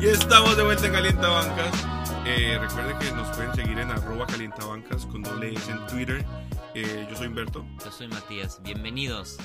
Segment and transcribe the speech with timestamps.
[0.00, 1.84] Y estamos de vuelta en Calientabancas.
[2.24, 6.24] Eh, recuerden que nos pueden seguir en arroba calientabancas con doble S en Twitter.
[6.74, 7.66] Eh, yo soy Humberto.
[7.84, 8.62] Yo soy Matías.
[8.62, 9.38] Bienvenidos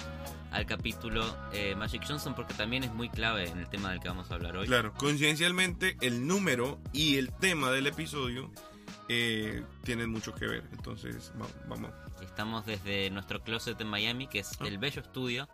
[0.54, 4.07] al capítulo eh, Magic Johnson porque también es muy clave en el tema del que
[4.07, 4.68] vamos a hablar hoy.
[4.68, 8.51] Claro, coincidencialmente el número y el tema del episodio
[9.09, 10.64] eh, tienen mucho que ver.
[10.71, 11.92] Entonces, va- vamos.
[12.21, 14.68] Estamos desde nuestro closet en Miami, que es Ah.
[14.68, 15.50] el bello estudio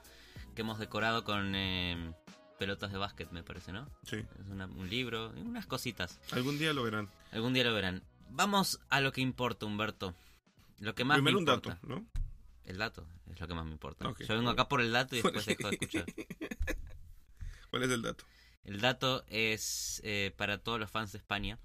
[0.56, 2.14] que hemos decorado con eh,
[2.60, 3.88] pelotas de básquet, me parece, ¿no?
[4.04, 6.20] Sí, Es una- un libro y unas cositas.
[6.32, 7.10] algún día lo verán.
[7.32, 8.04] Algún día lo verán.
[8.30, 10.14] Vamos a lo que importa, Humberto.
[10.80, 11.70] Lo que más Primero me un importa.
[11.82, 12.06] dato, ¿no?
[12.70, 14.14] El dato es lo que más me importa.
[14.20, 16.06] Yo vengo acá por el dato y después dejo de escuchar.
[17.72, 18.26] ¿Cuál es el dato?
[18.64, 21.58] El dato es eh, para todos los fans de España.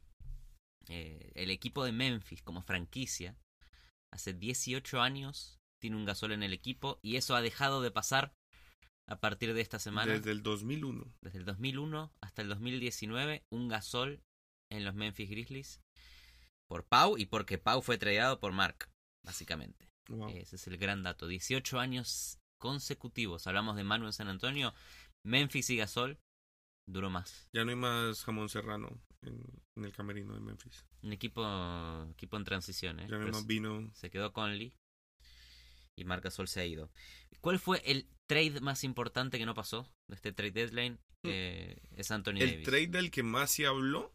[0.88, 3.36] eh, el equipo de Memphis como franquicia
[4.10, 8.32] hace 18 años tiene un gasol en el equipo y eso ha dejado de pasar
[9.06, 10.10] a partir de esta semana.
[10.10, 11.04] Desde el 2001.
[11.20, 14.22] Desde el 2001 hasta el 2019, un gasol
[14.70, 15.82] en los Memphis Grizzlies
[16.66, 18.88] por Pau y porque Pau fue tradeado por Mark,
[19.22, 19.90] básicamente.
[20.08, 20.28] Wow.
[20.30, 21.26] Ese es el gran dato.
[21.26, 23.46] 18 años consecutivos.
[23.46, 24.74] Hablamos de Manu en San Antonio.
[25.24, 26.18] Memphis y Gasol
[26.86, 27.48] duró más.
[27.52, 29.40] Ya no hay más jamón serrano en,
[29.76, 30.84] en el camerino de Memphis.
[31.02, 31.42] Un equipo,
[32.10, 33.00] equipo en transición.
[33.00, 33.06] ¿eh?
[33.10, 33.90] Ya no hay más vino.
[33.94, 34.74] se quedó Conley
[35.96, 36.90] y Marc Gasol se ha ido.
[37.40, 40.98] ¿Cuál fue el trade más importante que no pasó de este trade deadline?
[41.22, 42.42] Eh, es Anthony Mm.
[42.42, 42.64] El Davis.
[42.64, 44.14] trade del que más se habló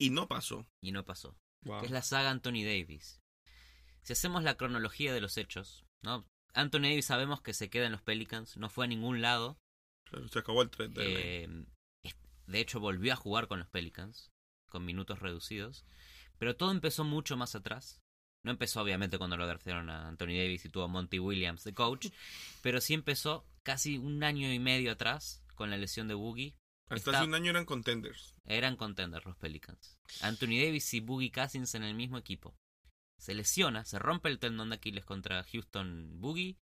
[0.00, 0.66] y no pasó.
[0.80, 1.36] Y no pasó.
[1.64, 1.80] Wow.
[1.80, 3.20] que es la saga Anthony Davis.
[4.08, 6.26] Si hacemos la cronología de los hechos, ¿no?
[6.54, 9.58] Anthony Davis sabemos que se queda en los Pelicans, no fue a ningún lado.
[10.04, 11.66] Claro, se acabó el trade deadline.
[12.04, 12.12] eh,
[12.46, 14.30] de hecho, volvió a jugar con los Pelicans,
[14.70, 15.84] con minutos reducidos.
[16.38, 18.00] Pero todo empezó mucho más atrás.
[18.42, 21.74] No empezó, obviamente, cuando lo draftearon a Anthony Davis y tuvo a Monty Williams de
[21.74, 22.06] coach.
[22.62, 26.56] Pero sí empezó casi un año y medio atrás con la lesión de Boogie.
[26.88, 28.34] Hasta está- hace un año eran contenders.
[28.46, 29.98] Eran contenders los Pelicans.
[30.22, 32.56] Anthony Davis y Boogie Cousins en el mismo equipo.
[33.18, 36.56] Se lesiona, se rompe el tendón de Aquiles contra Houston Boogie.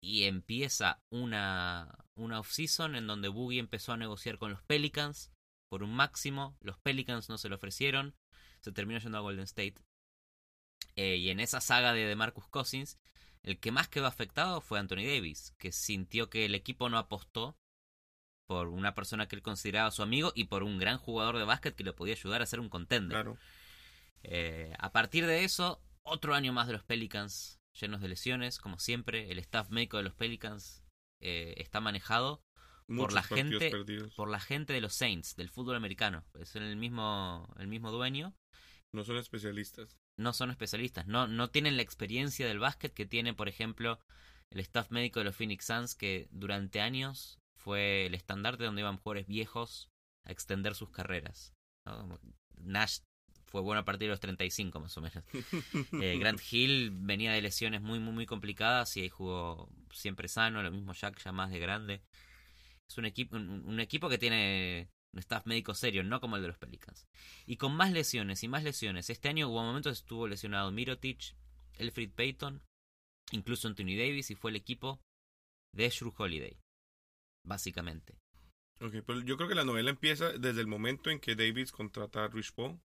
[0.00, 5.32] Y empieza una, off-season en donde Boogie empezó a negociar con los Pelicans
[5.70, 6.56] por un máximo.
[6.60, 8.14] Los Pelicans no se lo ofrecieron.
[8.60, 9.76] Se terminó yendo a Golden State.
[10.96, 12.98] Eh, y en esa saga de, de Marcus Cousins,
[13.42, 17.56] el que más quedó afectado fue Anthony Davis, que sintió que el equipo no apostó
[18.46, 21.74] por una persona que él consideraba su amigo y por un gran jugador de básquet
[21.74, 23.22] que le podía ayudar a ser un contender.
[23.22, 23.38] Claro.
[24.24, 28.78] Eh, a partir de eso, otro año más de los Pelicans llenos de lesiones, como
[28.78, 29.30] siempre.
[29.30, 30.84] El staff médico de los Pelicans
[31.20, 32.42] eh, está manejado
[32.86, 34.14] Muchos la gente- perdidos.
[34.14, 36.24] por la gente de los Saints, del fútbol americano.
[36.38, 38.34] Es el mismo, el mismo dueño.
[38.92, 39.98] No son especialistas.
[40.16, 43.98] No son especialistas, no, no tienen la experiencia del básquet que tiene, por ejemplo,
[44.50, 48.98] el staff médico de los Phoenix Suns, que durante años fue el estandarte donde iban
[48.98, 49.90] jugadores viejos
[50.24, 51.52] a extender sus carreras.
[52.56, 53.00] Nash
[53.54, 55.22] fue bueno a partir de los 35 más o menos.
[56.02, 60.60] Eh, Grant Hill venía de lesiones muy, muy, muy complicadas y ahí jugó siempre sano,
[60.60, 62.02] lo mismo Jack ya más de grande.
[62.88, 66.48] Es un equipo, un, equipo que tiene un staff médico serio, no como el de
[66.48, 67.06] los Pelicans.
[67.46, 69.08] Y con más lesiones y más lesiones.
[69.08, 71.36] Este año hubo momentos estuvo lesionado Mirotic,
[71.74, 72.60] Elfrid Payton,
[73.30, 75.00] incluso Anthony Davis y fue el equipo
[75.72, 76.58] de Shrew Holiday.
[77.46, 78.18] Básicamente.
[78.80, 82.24] Ok, pero yo creo que la novela empieza desde el momento en que Davis contrata
[82.24, 82.80] a Rich Paul.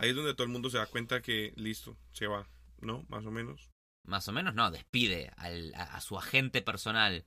[0.00, 2.48] Ahí es donde todo el mundo se da cuenta que listo, se va,
[2.80, 3.04] ¿no?
[3.08, 3.70] Más o menos.
[4.06, 7.26] Más o menos, no, despide al- a, a su agente personal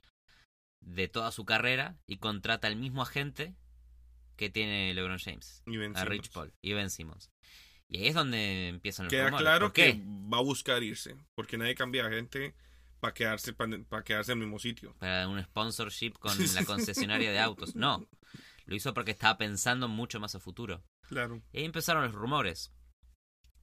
[0.81, 3.55] de toda su carrera y contrata al mismo agente
[4.35, 6.09] que tiene LeBron James, Y Ben a Simmons.
[6.09, 7.31] Rich Paul y Ben Simmons.
[7.87, 9.43] Y ahí es donde empiezan los Queda rumores.
[9.43, 9.93] claro ¿Por qué?
[9.93, 10.01] que
[10.33, 12.55] va a buscar irse, porque nadie cambia de gente
[12.99, 14.95] para quedarse para quedarse en el mismo sitio.
[14.97, 17.75] Para un sponsorship con la concesionaria de autos.
[17.75, 18.07] No,
[18.65, 20.83] lo hizo porque estaba pensando mucho más a futuro.
[21.07, 22.73] Claro, Y ahí empezaron los rumores.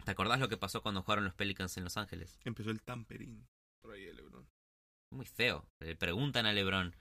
[0.05, 2.39] ¿Te acordás lo que pasó cuando jugaron los Pelicans en Los Ángeles?
[2.45, 3.47] empezó el tampering.
[3.83, 4.49] Por ahí de LeBron.
[5.13, 5.69] Muy feo.
[5.81, 6.95] Le preguntan a LeBron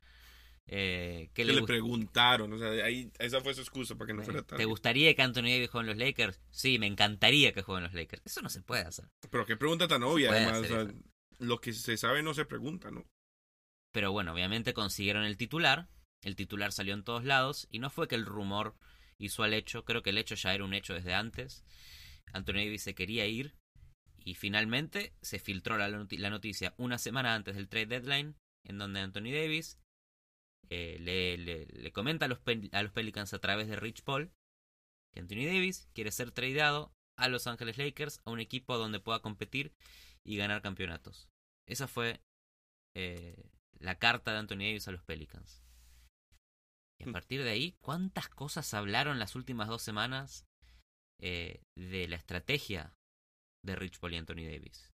[0.72, 4.42] eh, ¿qué le, preguntaron, o sea, ahí esa fue su excusa para que no fuera
[4.44, 4.66] ¿Te tarde.
[4.66, 6.40] gustaría que Anthony Davis juegue en los Lakers?
[6.52, 8.22] Sí, me encantaría que juegue en los Lakers.
[8.24, 9.10] Eso no se puede hacer.
[9.32, 10.60] Pero qué pregunta tan obvia, además.
[10.60, 10.88] o sea,
[11.40, 13.04] lo que se sabe no se pregunta, ¿no?
[13.92, 15.90] Pero bueno, obviamente consiguieron el titular.
[16.22, 17.68] El titular salió en todos lados.
[17.72, 18.76] Y no fue que el rumor
[19.18, 19.86] hizo al hecho.
[19.86, 21.64] Creo que el hecho ya era un hecho desde antes.
[22.34, 23.56] Anthony Davis se quería ir.
[24.24, 28.36] Y finalmente se filtró la, noti- la noticia una semana antes del trade deadline.
[28.66, 29.80] En donde Anthony Davis
[30.70, 32.40] eh, le, comenta a los,
[32.72, 34.32] a los Pelicans a través de Rich Paul
[35.14, 39.22] que Anthony Davis quiere ser tradeado a Los Ángeles Lakers, a un equipo donde pueda
[39.22, 39.74] competir
[40.24, 41.30] y ganar campeonatos.
[41.68, 42.22] Esa fue
[42.96, 43.50] eh,
[43.80, 45.64] la carta de Anthony Davis a los Pelicans.
[47.00, 50.46] Y a partir de ahí, ¿cuántas cosas hablaron las últimas dos semanas
[51.22, 52.94] eh, de la estrategia
[53.66, 54.92] de Rich Paul y Anthony Davis?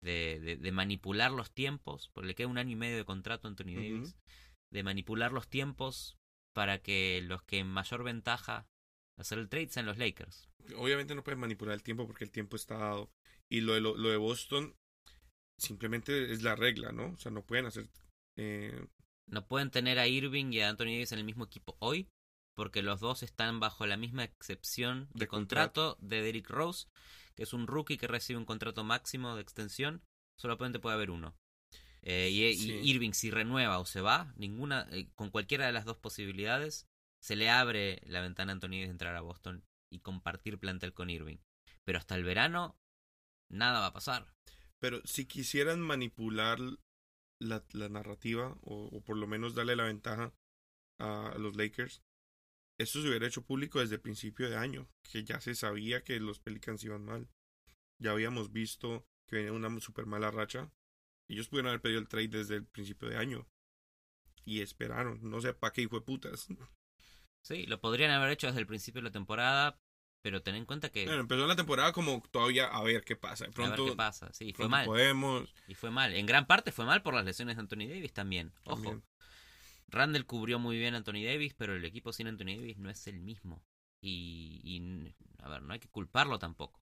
[0.00, 3.48] De, de, de manipular los tiempos, porque le queda un año y medio de contrato
[3.48, 3.74] a Anthony.
[3.74, 4.16] Davis,
[4.72, 6.16] de manipular los tiempos
[6.54, 8.68] para que los que en mayor ventaja
[9.18, 10.48] hacer el trade sean los Lakers.
[10.76, 13.10] Obviamente no puedes manipular el tiempo porque el tiempo está dado.
[13.50, 14.76] Y lo de, lo, lo de Boston
[15.58, 17.10] simplemente es la regla, ¿no?
[17.10, 17.88] O sea, no pueden hacer...
[18.36, 18.86] eh,
[19.28, 22.08] No pueden tener a Irving y a Anthony Davis en el mismo equipo hoy,
[22.54, 26.88] porque los dos están bajo la misma excepción de, De contrato, de Derrick Rose,
[27.34, 30.02] que es un rookie que recibe un contrato máximo de extensión.
[30.36, 31.36] Solamente puede haber uno.
[32.02, 32.90] Eh, y.
[32.90, 36.88] Irving, si renueva o se va, ninguna, eh, con cualquiera de las dos posibilidades,
[37.20, 40.92] se le abre la ventana a Anthony Davis de entrar a Boston y compartir plantel
[40.92, 41.38] con Irving.
[41.84, 42.78] Pero hasta el verano,
[43.48, 44.32] nada va a pasar.
[44.78, 46.58] Pero si quisieran manipular
[47.40, 50.32] la, la narrativa, o, por lo menos darle la ventaja
[50.98, 52.02] a los Lakers,
[52.78, 56.20] esto se hubiera hecho público desde el principio de año, que ya se sabía que
[56.20, 57.28] los Pelicans iban mal.
[58.00, 60.72] Ya habíamos visto que venía una super mala racha.
[61.28, 63.48] Ellos pudieron haber pedido el trade desde el principio de año.
[64.44, 65.18] Y esperaron.
[65.28, 66.48] No sé para qué hijo de putas.
[67.44, 69.80] Sí, lo podrían haber hecho desde el principio de la temporada,
[70.22, 73.44] pero ten en cuenta que Bueno, empezó la temporada como todavía a ver qué pasa.
[73.44, 74.32] De a ver pronto, qué pasa.
[74.32, 74.86] Sí, fue pronto mal.
[74.86, 75.54] podemos.
[75.66, 76.14] Y fue mal.
[76.14, 78.52] En gran parte fue mal por las lesiones de Anthony Davis también.
[78.64, 79.02] Ojo, También.
[79.88, 83.06] Randall cubrió muy bien a Anthony Davis, pero el equipo sin Anthony Davis no es
[83.06, 83.64] el mismo.
[84.00, 86.82] Y, y, a ver, no hay que culparlo tampoco.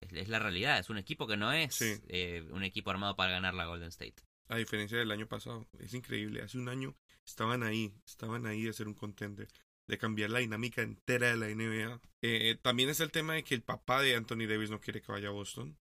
[0.00, 1.96] Es, es la realidad, es un equipo que no es Sí.
[2.08, 4.22] eh, un equipo armado para ganar la Golden State.
[4.48, 5.66] A diferencia del año pasado.
[5.78, 6.42] Es increíble.
[6.42, 6.94] Hace un año
[7.26, 7.92] estaban ahí.
[8.06, 9.48] Estaban ahí de ser un contender.
[9.86, 12.00] De cambiar la dinámica entera de la NBA.
[12.22, 15.12] Eh, también es el tema de que el papá de Anthony Davis no quiere que
[15.12, 15.76] vaya a Boston.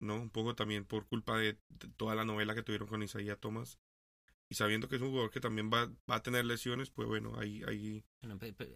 [0.00, 0.16] ¿No?
[0.16, 1.58] Un poco también por culpa de,
[1.96, 3.78] toda la novela que tuvieron con Isaiah Thomas.
[4.50, 7.38] Y sabiendo que es un jugador que también va, va a tener lesiones, pues bueno,
[7.38, 8.02] ahí, ahí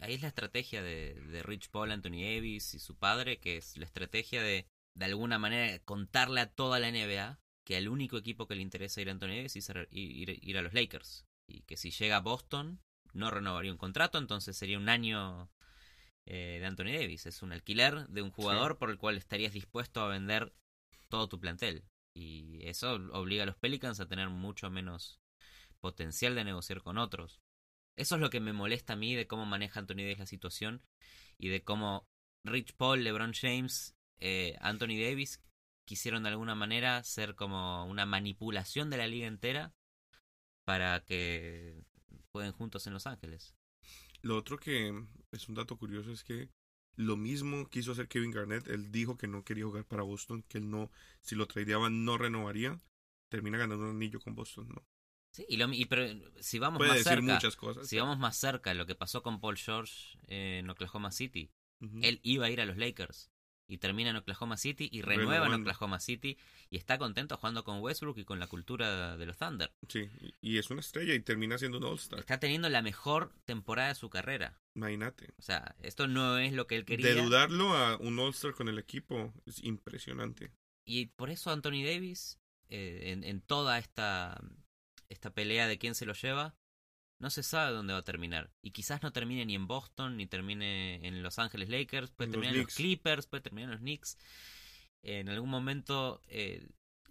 [0.00, 3.78] ahí es la estrategia de, de Rich Paul, Anthony Davis y su padre, que es
[3.78, 8.46] la estrategia de, de alguna manera, contarle a toda la NBA que el único equipo
[8.46, 11.24] que le interesa ir a Anthony Davis es ir, ir- ir a los Lakers.
[11.48, 12.80] Y que si llega a Boston,
[13.14, 15.50] no renovaría un contrato, entonces sería un año
[16.26, 17.26] eh, de Anthony Davis.
[17.26, 20.52] Es un alquiler de un jugador por el cual estarías dispuesto a vender
[21.08, 21.84] todo tu plantel.
[22.14, 25.20] Y eso obliga a los Pelicans a tener mucho menos
[25.80, 27.40] potencial de negociar con otros.
[27.96, 30.82] Eso es lo que me molesta a mí de cómo maneja Anthony Davis la situación
[31.38, 32.08] y de cómo
[32.44, 35.42] Rich Paul, LeBron James, eh, Anthony Davis
[35.84, 39.74] quisieron de alguna manera ser como una manipulación de la liga entera
[40.64, 41.84] para que
[42.32, 43.54] jueguen juntos en Los Ángeles.
[44.22, 46.48] Lo otro que es un dato curioso es que
[46.96, 48.68] lo mismo quiso hacer Kevin Garnett.
[48.68, 50.90] Él dijo que no quería jugar para Boston, que él no,
[51.20, 52.80] si lo tradeaban, no renovaría.
[53.28, 54.86] Termina ganando un anillo con Boston, ¿no?
[55.32, 56.06] Sí, y, lo, y pero
[56.40, 57.88] si vamos Puede más decir cerca, muchas cosas.
[57.88, 61.50] si vamos más cerca, lo que pasó con Paul George en Oklahoma City,
[62.02, 63.31] él iba a ir a los Lakers
[63.72, 65.54] y termina en Oklahoma City y renueva en.
[65.54, 66.36] Oklahoma City
[66.68, 69.72] y está contento jugando con Westbrook y con la cultura de los Thunder.
[69.88, 72.18] Sí, y y es una estrella y termina siendo un All-Star.
[72.18, 74.60] Está teniendo la mejor temporada de su carrera.
[74.74, 75.32] Imagínate.
[75.38, 77.06] O sea, esto no es lo que él quería.
[77.06, 80.52] De dudarlo a un All-Star con el equipo es impresionante.
[80.84, 84.38] Y por eso Anthony Davis, eh, en, en toda esta,
[85.08, 86.54] esta pelea de quién se lo lleva,
[87.22, 88.50] no se sabe dónde va a terminar.
[88.62, 92.32] Y quizás no termine ni en Boston, ni termine en Los Ángeles Lakers, puede los
[92.32, 92.74] terminar en los.
[92.74, 94.18] Clippers, puede terminar en los Knicks.
[95.04, 96.68] En algún momento eh,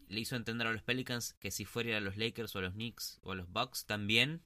[0.07, 2.63] le hizo entender a los Pelicans que si fuera a a los Lakers o a
[2.63, 4.43] los Knicks o a los Bucks también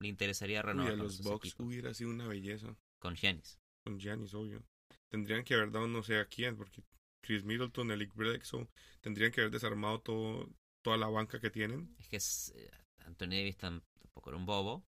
[0.00, 1.66] le interesaría Uy, renovar a con los Bucks equipos.
[1.66, 2.74] hubiera sido una belleza.
[2.98, 3.58] con Giannis.
[3.84, 4.64] Con Giannis, obvio.
[5.10, 6.82] Tendrían que haber dado no sé a quién, porque
[7.22, 8.68] Chris Middleton, Eric Bledsoe,
[9.00, 10.48] tendrían que haber desarmado todo,
[10.82, 11.94] toda la banca que tienen.
[11.98, 12.70] Es que es, eh,
[13.08, 14.86] Anthony Davis tam- tampoco era un bobo.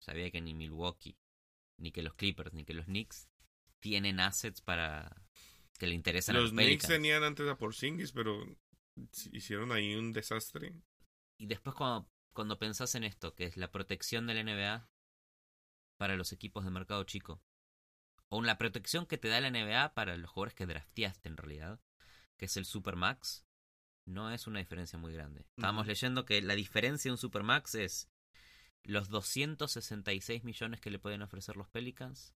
[0.00, 1.16] Sabía que ni Milwaukee,
[1.78, 3.28] ni que los Clippers, ni que los Knicks
[3.80, 5.22] tienen assets para
[5.78, 6.88] que le interesan a Los los Knicks Pelicans.
[6.92, 8.44] tenían antes a Porzingis, pero
[9.32, 10.74] hicieron ahí un desastre.
[11.38, 14.88] Y después cuando, cuando pensás en esto, que es la protección de la NBA
[15.96, 17.40] para los equipos de mercado chico,
[18.28, 21.80] o la protección que te da la NBA para los jugadores que drafteaste en realidad,
[22.36, 23.46] que es el Supermax,
[24.08, 25.44] no es una diferencia muy grande.
[25.56, 28.08] Estábamos leyendo que la diferencia de un Supermax es
[28.84, 32.34] los 266 millones que le pueden ofrecer los Pelicans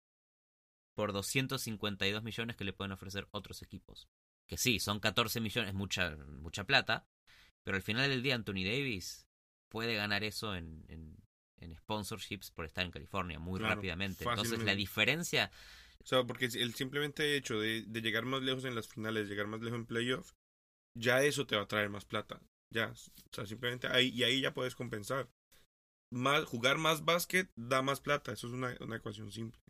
[0.94, 4.08] por 252 millones que le pueden ofrecer otros equipos.
[4.46, 7.06] Que sí, son 14 millones, mucha, mucha plata,
[7.62, 9.26] pero al final del día Anthony Davis
[9.70, 11.16] puede ganar eso en, en,
[11.56, 14.24] en sponsorships por estar en California muy Claro, rápidamente.
[14.28, 15.50] Entonces la diferencia,
[16.02, 19.46] O sea, porque el simplemente hecho de, de llegar más lejos en las finales, llegar
[19.46, 20.34] más lejos en playoffs,
[20.94, 22.40] ya eso te va a traer más plata.
[22.70, 25.28] Ya, o sea, simplemente ahí, y ahí ya puedes compensar.
[26.10, 29.60] Más, jugar más básquet da más plata, eso es una, una ecuación simple.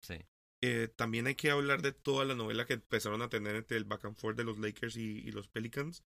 [0.00, 0.18] sí,
[0.62, 3.84] Eh, también hay que hablar de toda la novela que empezaron a tener entre el
[3.84, 6.04] back and forth de los Lakers y, y los Pelicans,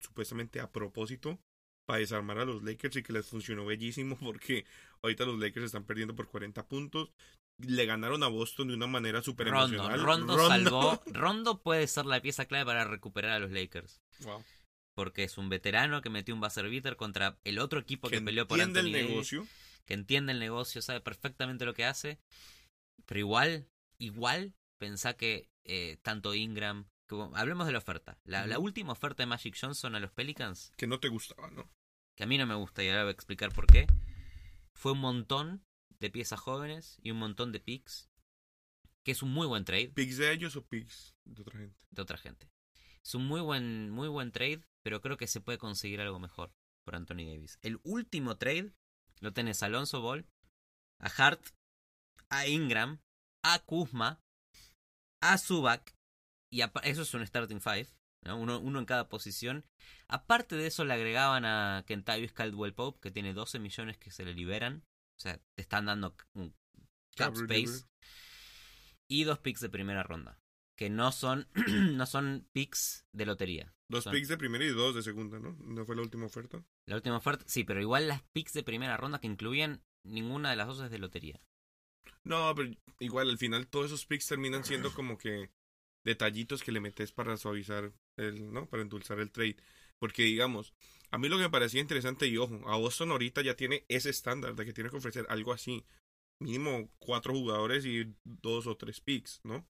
[0.00, 1.40] supuestamente a propósito,
[1.86, 4.66] para desarmar a los Lakers y que les funcionó bellísimo porque
[5.02, 7.12] ahorita los Lakers están perdiendo por 40 puntos.
[7.58, 10.02] Le ganaron a Boston de una manera súper Rondo, emocional.
[10.02, 14.00] Rondo salvó, Rondo puede ser la pieza clave para recuperar a los Lakers.
[14.20, 14.44] Wow.
[14.94, 18.22] Porque es un veterano que metió un buzzer beater contra el otro equipo que, Que
[18.22, 19.46] peleó por entiende Anthony el Davis, negocio.
[19.86, 22.20] que entiende el negocio, sabe perfectamente lo que hace.
[23.06, 26.86] Pero igual, igual, pensá que eh, tanto Ingram,
[27.34, 28.18] hablemos de la oferta.
[28.24, 31.68] La, la última oferta de Magic Johnson a los Pelicans, Que no te gustaba, ¿no?
[32.16, 33.86] que a mí no me gusta y ahora voy a explicar por qué,
[34.74, 35.64] fue un montón
[36.00, 38.10] de piezas jóvenes y un montón de picks,
[39.04, 39.88] que es un muy buen trade.
[39.88, 41.78] ¿Picks de ellos o picks de otra gente?
[41.90, 42.50] de otra gente.
[43.04, 46.52] Es un muy buen, muy buen trade, pero creo que se puede conseguir algo mejor
[46.84, 47.58] por Anthony Davis.
[47.62, 48.72] El último trade
[49.20, 50.26] lo tenés a Alonso Ball,
[51.00, 51.40] a Hart,
[52.28, 53.00] a Ingram,
[53.42, 54.20] a Kuzma,
[55.20, 55.94] a Zubac,
[56.50, 57.88] y eso es un starting five,
[58.22, 58.38] ¿no?
[58.38, 59.64] uno, uno en cada posición.
[60.06, 64.24] Aparte de eso le agregaban a Kentavious Caldwell Pope, que tiene 12 millones que se
[64.24, 64.84] le liberan.
[65.18, 66.54] O sea, te están dando un
[67.16, 67.86] cap space
[69.08, 70.40] y dos picks de primera ronda
[70.76, 71.48] que no son
[71.96, 75.56] no son picks de lotería Dos Son- picks de primera y dos de segunda, ¿no?
[75.60, 76.62] ¿No fue la última oferta?
[76.86, 80.56] la última oferta sí pero igual las picks de primera ronda que incluían ninguna de
[80.56, 81.40] las dos es de lotería
[82.24, 82.70] No, pero
[83.00, 85.50] igual al final todos esos picks terminan siendo como que
[86.04, 88.66] detallitos que le metes para suavizar el, ¿no?
[88.66, 89.56] Para endulzar el trade.
[89.98, 90.74] Porque digamos,
[91.10, 94.10] a mí lo que me parecía interesante y ojo, a Boston ahorita ya tiene ese
[94.10, 95.84] estándar de que tiene que ofrecer algo así.
[96.40, 99.66] Mínimo cuatro jugadores y dos o tres picks, ¿no?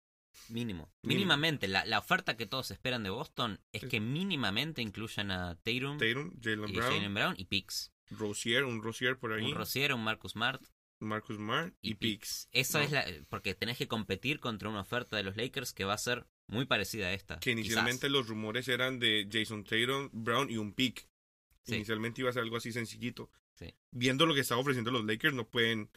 [0.51, 5.31] mínimo, mínimamente la, la oferta que todos esperan de Boston es Es- que mínimamente incluyan
[5.31, 9.93] a Tatum Tatum, Jalen Brown, Brown y picks Rosier, un Rosier por ahí, un Rosier
[9.95, 10.63] un Marcus Smart
[11.01, 12.49] Marcus Smart y, y picks.
[12.53, 12.85] eso ¿no?
[12.85, 15.99] es la porque tenés que competir contra una oferta de los Lakers que va a
[15.99, 17.59] ser muy parecida a esta Que quizás.
[17.67, 21.07] inicialmente los rumores eran de Jason Tatum, Brown y un pick.
[21.65, 21.77] Sí.
[21.77, 23.31] Inicialmente iba a ser algo así sencillito.
[23.55, 23.73] Sí.
[23.91, 25.91] Viendo lo que estaba ofreciendo los Lakers, no pueden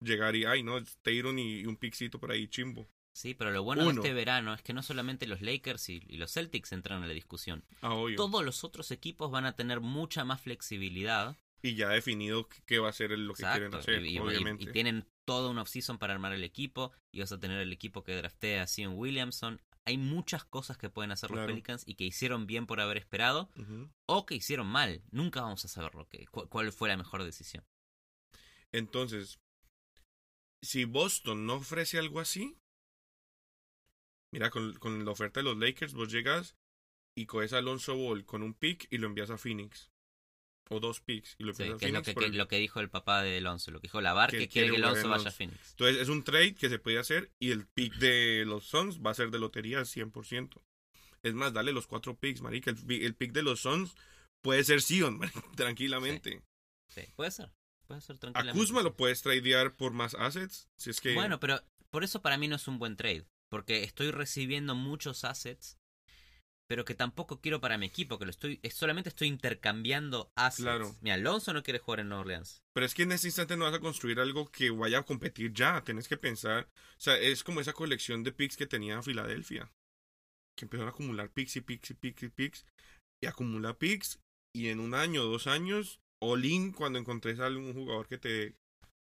[0.00, 2.88] llegar y, ay, no, Tatum y, y un pickcito por ahí chimbo.
[3.14, 3.92] Sí, pero lo bueno Uno.
[3.92, 7.06] de este verano es que no solamente los Lakers y, y los Celtics entran a
[7.06, 7.62] la discusión.
[7.82, 8.16] Ah, obvio.
[8.16, 11.36] Todos los otros equipos van a tener mucha más flexibilidad.
[11.60, 14.64] Y ya definido qué- va a ser lo que quieren Exacto, hacer, y, y- obviamente.
[14.64, 16.92] y tienen toda una offseason para armar el equipo.
[17.12, 19.60] Y vas a tener el equipo que draftea a Zion Williamson.
[19.84, 21.46] Hay muchas cosas que pueden hacer los.
[21.46, 23.50] Pelicans y que hicieron bien por haber esperado
[24.06, 25.02] o que hicieron mal.
[25.10, 27.64] Nunca vamos a saber lo que, cu- cuál fue la mejor decisión.
[28.70, 29.40] Entonces,
[30.62, 32.56] si Boston no ofrece algo así,
[34.32, 36.56] mira, con, con la oferta de los Lakers, vos llegas
[37.14, 39.91] y coges a Alonso Ball con un pick y lo envías a Phoenix.
[40.72, 42.36] O dos picks y lo Sí, envías a que es lo que, por que- el-
[42.38, 43.70] lo que dijo el papá de Alonso.
[43.70, 45.70] Lo que dijo Lavar, Que que, quiere que Alonso vaya a Phoenix.
[45.72, 49.10] Entonces es un trade que se puede hacer y el pick de los Suns va
[49.10, 50.62] a ser de lotería al 100%.
[51.22, 52.70] Es más, dale los cuatro picks, marica.
[52.70, 53.94] El, pi- el pick de los Suns
[54.42, 56.42] puede ser Sion, marica, tranquilamente.
[56.88, 57.50] Sí, puede ser.
[57.86, 58.58] Puede ser A tranquilamente.
[58.58, 58.84] Kuzma sí.
[58.84, 61.14] lo puedes tradear por más assets, si es que...
[61.14, 61.60] Bueno, pero
[61.90, 63.26] por eso para mí no es un buen trade.
[63.50, 65.76] Porque estoy recibiendo muchos assets,
[66.72, 70.62] pero que tampoco quiero para mi equipo, que lo estoy, es- solamente estoy intercambiando assets.
[70.62, 70.96] Claro.
[71.02, 72.62] Mira, Alonso no quiere jugar en Nueva Orleans.
[72.72, 75.52] Pero es que en ese instante no vas a construir algo que vaya a competir
[75.52, 75.84] ya.
[75.84, 76.64] Tienes que pensar.
[76.96, 79.70] O sea, es como esa colección de picks que tenía Filadelfia.
[80.56, 82.64] Que empezaron a acumular picks y picks y picks y picks.
[83.22, 84.18] Y acumula picks.
[84.56, 88.54] Y en un año, dos años, all in cuando encontres a algún jugador que te.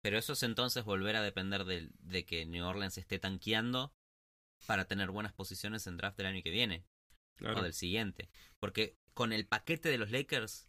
[0.02, 3.92] Pero eso es entonces volver a depender del- de, que New Orleans esté tanqueando
[4.66, 6.86] para tener buenas posiciones en draft del año que viene
[7.40, 7.60] Claro.
[7.60, 8.30] o del siguiente.
[8.60, 10.68] Porque con el paquete de los Lakers,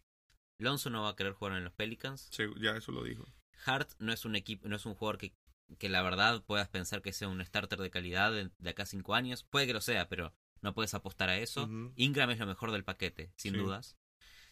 [0.59, 2.29] Alonso no va a querer jugar en los Pelicans.
[2.59, 3.25] ya eso lo dijo.
[3.65, 5.33] Hart no es un equipo, no es un jugador que,
[5.77, 8.85] que la verdad puedas pensar que sea un starter de calidad de, de acá a
[8.87, 9.43] cinco años.
[9.43, 11.69] Puede que lo sea, pero no puedes apostar a eso.
[11.95, 13.59] Ingram es lo mejor del paquete, sin Sí.
[13.59, 13.97] dudas.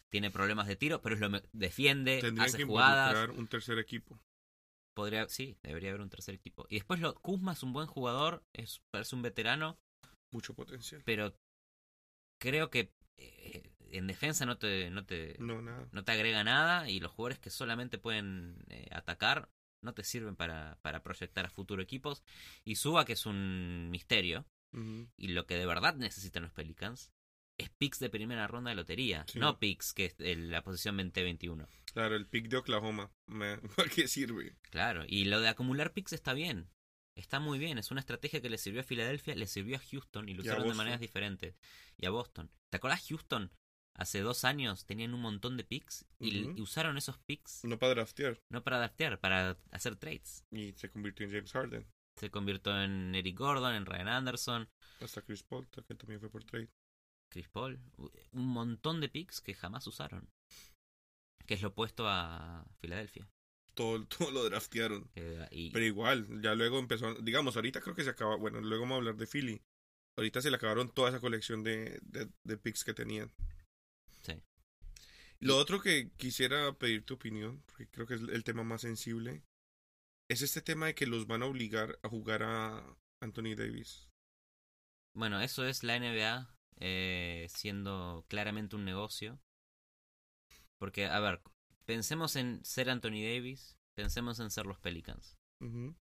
[0.09, 3.29] Tiene problemas de tiro, pero es lo defiende, Tendrían hace que jugadas.
[3.29, 4.19] un tercer equipo.
[4.95, 6.65] Podría, sí, debería haber un tercer equipo.
[6.67, 9.77] Y después lo, Kuzma es un buen jugador, es parece un veterano,
[10.31, 11.01] Mucho potencial.
[11.05, 11.33] pero
[12.39, 17.11] creo que eh, en defensa no te, no te, No, te agrega nada y los
[17.11, 19.49] jugadores que solamente pueden eh, atacar
[19.81, 22.23] no te sirven para, para proyectar a futuro equipos.
[22.65, 24.45] Y Suba, que es un misterio,
[25.17, 27.11] y lo que de verdad necesitan los Pelicans
[27.57, 29.39] es picks de primera ronda de lotería, Sí.
[29.39, 31.67] no picks que es el- la posición 20-21.
[31.93, 33.11] Claro, el pick de Oklahoma.
[33.75, 34.55] ¿Para qué sirve?
[34.69, 36.69] Claro, y lo de acumular picks está bien.
[37.15, 40.29] Está muy bien, es una estrategia que le sirvió a Filadelfia, le sirvió a Houston
[40.29, 41.55] y lo usaron de maneras diferentes.
[41.97, 42.49] Y a Boston.
[42.69, 43.51] ¿Te acuerdas Houston?
[43.95, 48.39] Hace dos años tenían un montón de picks y, usaron esos picks No para draftear.
[48.49, 50.45] no para adaptar, para hacer trades.
[50.51, 51.85] Y se convirtió en James Harden.
[52.15, 54.69] Se convirtió en Eric Gordon, en Ryan Anderson,
[55.01, 56.69] Hasta Chris Paul, que también fue por trade.
[57.29, 57.79] Chris Paul.
[58.31, 60.29] Un montón de picks que jamás usaron.
[61.45, 63.27] Que es lo opuesto a Filadelfia.
[63.79, 65.09] Todo, todo lo draftearon.
[65.51, 68.95] Y, Pero igual, ya luego empezó, digamos, ahorita creo que se acaba, bueno, luego vamos
[68.95, 69.61] a hablar de Philly.
[70.17, 73.31] Ahorita se le acabaron toda esa colección de, de, de picks que tenían.
[74.21, 74.33] Sí.
[75.39, 79.43] Lo otro que quisiera pedir tu opinión, porque creo que es el tema más sensible,
[80.29, 82.83] es este tema de que los van a obligar a jugar a
[83.21, 84.09] Anthony Davis.
[85.15, 89.39] Bueno, eso es la NBA eh, siendo claramente un negocio.
[90.77, 91.41] Porque, a ver,
[91.89, 95.39] pensemos en ser Anthony Davis, pensemos en ser los Pelicans.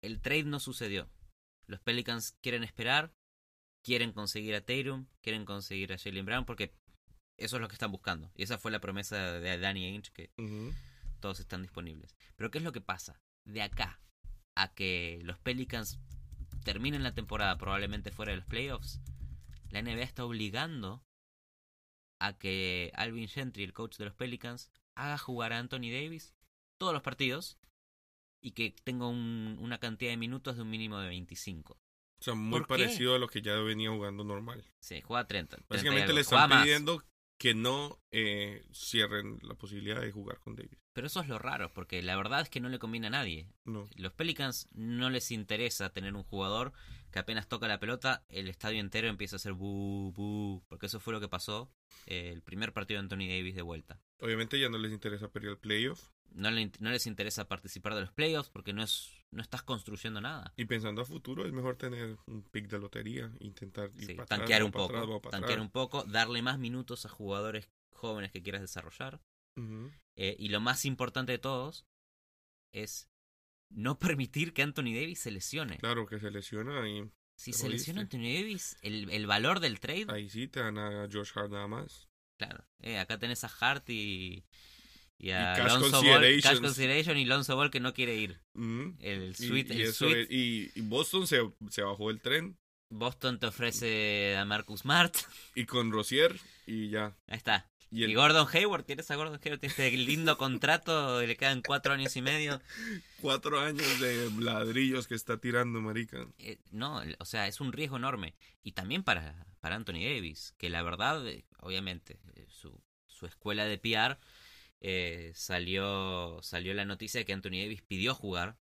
[0.00, 1.10] El trade no sucedió.
[1.66, 3.12] Los Pelicans quieren esperar,
[3.84, 6.74] quieren conseguir a Tatum, quieren conseguir a Jalen Brown, porque
[7.36, 8.32] eso es lo que están buscando.
[8.34, 10.30] Y esa fue la promesa de Danny Ainge, que
[11.20, 12.16] todos están disponibles.
[12.36, 13.20] Pero ¿qué es lo que pasa?
[13.44, 14.00] De acá
[14.54, 16.00] a que los Pelicans
[16.64, 19.02] terminen la temporada probablemente fuera de los playoffs,
[19.68, 21.04] la NBA está obligando
[22.18, 26.34] a que Alvin Gentry, el coach de los Pelicans, haga jugar a Anthony Davis
[26.78, 27.58] todos los partidos
[28.40, 31.74] y que tenga un- una cantidad de minutos de un mínimo de 25.
[32.18, 34.64] O sea, muy parecido a lo que ya venía jugando normal.
[34.80, 35.56] Sí, juega 30.
[35.56, 36.62] 30 y Básicamente le Juega están más.
[36.64, 37.02] pidiendo
[37.38, 40.78] que no eh, cierren la posibilidad de jugar con Davis.
[40.94, 43.50] Pero eso es lo raro, porque la verdad es que no le conviene a nadie.
[43.66, 43.86] No.
[43.96, 46.72] Los Pelicans no les interesa tener un jugador
[47.10, 50.98] que apenas toca la pelota, el estadio entero empieza a hacer bu, bu, porque eso
[51.00, 51.70] fue lo que pasó
[52.06, 54.00] eh, el primer partido de Anthony Davis de vuelta.
[54.18, 56.10] Obviamente ya no les interesa perder el playoff.
[56.32, 60.20] No, le- no les interesa participar de los playoffs porque no es no estás construyendo
[60.20, 60.54] nada.
[60.56, 64.26] Y pensando a futuro, es mejor tener un pick de lotería, intentar ir Sí, para
[64.26, 65.58] tanquear atrás, un poco, atrás, tanquear atrás.
[65.66, 69.20] un poco, darle más minutos a jugadores jóvenes que quieras desarrollar.
[70.16, 71.86] Eh, y lo más importante de todos
[72.72, 73.08] es
[73.70, 75.78] no permitir que Anthony Davis se lesione.
[75.78, 78.02] Claro que se lesiona y Si se lesiona.
[78.02, 81.66] Anthony Davis, el, el valor del trade ahí sí te dan a Josh Hart nada
[81.66, 82.08] más.
[82.36, 84.44] Claro, eh, acá tenés a Hart y,
[85.18, 86.40] y a Y Cash Lonzo Ball.
[86.42, 88.40] Cash Consideration y Lonzo Ball que no quiere ir.
[88.54, 88.94] Ujú.
[89.00, 92.58] El suite, y, el eso suite y Boston se, se bajó el tren
[92.90, 95.16] Boston te ofrece a Marcus Smart.
[95.54, 97.16] y con Rosier y ya.
[97.26, 97.68] Ahí está.
[97.90, 101.36] Y Y, el Gordon Hayward, tienes a Gordon Hayward, tiene este lindo contrato, y le
[101.36, 102.62] quedan cuatro años y medio.
[103.16, 106.26] cuatro años de ladrillos que está tirando, marica.
[106.38, 108.34] Eh, no, o sea, es un riesgo enorme.
[108.62, 113.64] Y también para, para Anthony Davis, que la verdad, eh, obviamente, eh, su, su escuela
[113.64, 114.18] de PR
[114.80, 118.58] eh, salió, salió la noticia de que Anthony Davis pidió jugar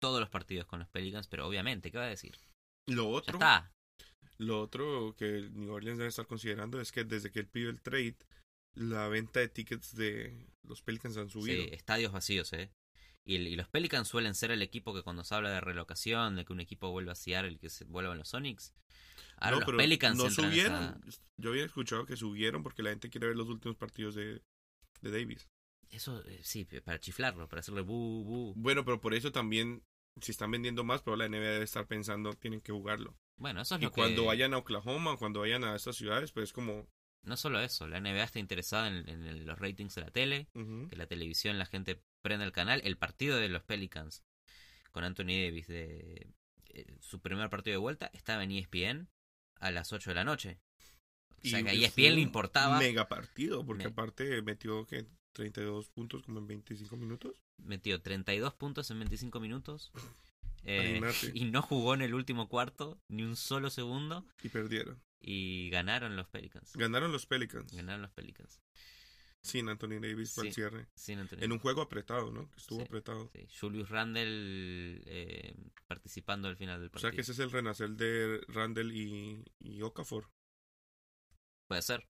[0.00, 2.38] todos los partidos con los Pelicans, pero obviamente, ¿qué va a decir?
[2.86, 3.72] Lo Ya otro, está.
[4.38, 7.80] lo otro que New Orleans debe estar considerando es que desde que él pidió el
[7.80, 8.16] trade,
[8.74, 11.62] la venta de tickets de los Pelicans han subido.
[11.62, 12.72] Sí, estadios vacíos, ¿eh?
[13.24, 16.44] Y, y los Pelicans suelen ser el equipo que cuando se habla de relocación, de
[16.44, 18.74] que un equipo vuelva a Seattle, que se vuelvan los Sonics.
[19.36, 21.00] Ahora no, los pero Pelicans no a subieron.
[21.36, 24.42] Yo había escuchado que subieron porque la gente quiere ver los últimos partidos de,
[25.00, 25.48] de Davis.
[25.90, 28.54] Eso, eh, sí, para chiflarlo, para hacerle bu, bu.
[28.56, 29.84] Bueno, pero por eso también,
[30.20, 33.16] si están vendiendo más, pero la NBA debe estar pensando, tienen que jugarlo.
[33.36, 34.28] Bueno, eso es Y lo cuando que...
[34.28, 36.88] vayan a Oklahoma, cuando vayan a estas ciudades, pues es como...
[37.22, 40.48] No solo eso, la NBA está interesada en, en los ratings de la tele,
[40.88, 42.80] que la televisión la gente prenda el canal.
[42.84, 44.24] El partido de los Pelicans
[44.90, 46.26] con Anthony Davis de
[46.70, 49.08] eh, su primer partido de vuelta estaba en E ESPN
[49.60, 50.58] a las 8 de la noche.
[51.44, 52.78] O sea y que a ESPN le un importaba.
[52.78, 57.40] Mega partido, porque Me- aparte metió que 32 puntos como en 25 minutos.
[57.58, 59.92] Metió 32 puntos en 25 minutos.
[60.64, 61.00] eh,
[61.34, 64.26] y no jugó en el último cuarto ni un solo segundo.
[64.42, 65.00] Y perdieron.
[65.24, 66.72] Y ganaron los Pelicans.
[66.76, 67.72] Ganaron los Pelicans.
[67.72, 68.60] Ganaron los Pelicans.
[69.40, 70.86] Sin Anthony Davis para el cierre.
[70.94, 72.48] Sin Anthony En un juego apretado, ¿no?
[72.50, 72.84] Que estuvo Sí.
[72.86, 73.30] apretado.
[73.32, 75.54] Sí, Julius Randle eh,
[75.86, 77.10] participando al final del O partido.
[77.10, 80.30] sea que ese es el renacer de Randall y, y Okafor.
[81.68, 82.06] Puede ser.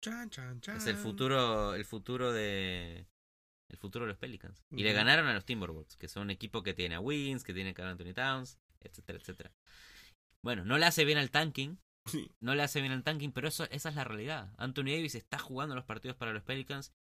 [0.00, 0.76] Chan, chan, chan.
[0.76, 3.06] Es el futuro, el futuro de
[3.68, 4.64] el futuro de los Pelicans.
[4.70, 7.54] Y le ganaron a los Timberwolves, que son un equipo que tiene a Wins, que
[7.54, 9.52] tiene a Anthony Towns, etcétera, etcétera.
[10.42, 12.30] Bueno, no le hace bien al tanking, Sí.
[12.40, 14.52] no le hace bien al tanking, pero eso, esa es la realidad.
[14.58, 16.92] Anthony Davis está jugando los partidos para los Pelicans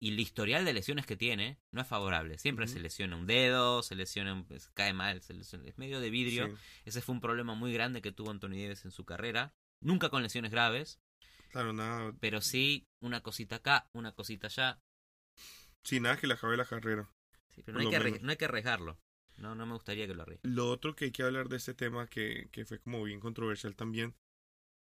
[0.00, 2.38] y el historial de lesiones que tiene no es favorable.
[2.38, 6.00] Siempre se lesiona un dedo, se lesiona, un- se cae mal, se lesiona- es medio
[6.00, 6.46] de vidrio.
[6.48, 6.52] Sí,
[6.86, 9.54] Ese fue un problema muy grande que tuvo Anthony Davis en su carrera.
[9.80, 11.00] Nunca con lesiones graves,
[11.50, 12.12] Claro, nada.
[12.20, 14.78] Pero sí, una cosita acá, una cosita allá.
[15.84, 17.08] Sin nada que le acabe la carrera.
[17.54, 18.98] Sí, pero no hay, que no hay que arriesgarlo.
[19.38, 20.48] No, no me gustaría que lo arriesgue.
[20.48, 23.74] Lo otro que hay que hablar de este tema, que, que fue como bien controversial
[23.76, 24.14] también,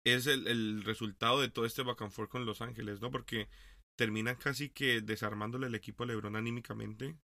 [0.05, 3.11] es el, el resultado de todo este back and forth con Los Ángeles, ¿no?
[3.11, 3.47] Porque
[3.97, 7.17] terminan casi que desarmándole el equipo a LeBron anímicamente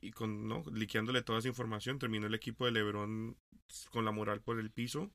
[0.00, 0.62] y con, ¿no?
[0.72, 1.98] Liqueándole toda esa información.
[1.98, 3.36] Terminó el equipo de LeBron
[3.90, 5.10] con la moral por el piso.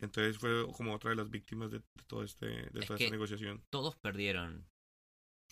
[0.00, 3.10] Entonces fue como otra de las víctimas de, de todo este, de Es toda esta
[3.10, 3.62] negociación.
[3.70, 4.66] Todos perdieron.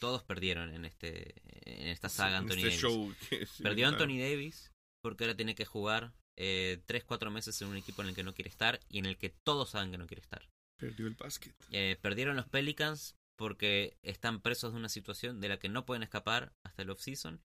[0.01, 1.35] Todos perdieron en este
[1.71, 2.81] en esta saga En Anthony este Davis.
[2.81, 4.03] show que- sí, Perdió claro.
[4.05, 8.15] Anthony Davis porque ahora tiene que jugar eh, 3-4 meses en un equipo en el
[8.15, 10.49] que no quiere estar y en el que todos saben que no quiere estar.
[10.77, 11.55] Perdió el básquet.
[11.71, 16.03] Eh, perdieron los Pelicans porque están presos de una situación de la que no pueden
[16.03, 17.43] escapar hasta el offseason.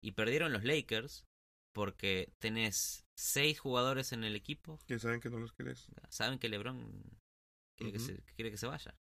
[0.00, 1.26] Y perdieron los Lakers
[1.72, 4.78] porque tenés seis jugadores en el equipo.
[4.86, 5.88] Que saben que no los querés.
[6.08, 7.18] Saben que LeBron
[7.76, 8.96] quiere, que, se, quiere que se vaya.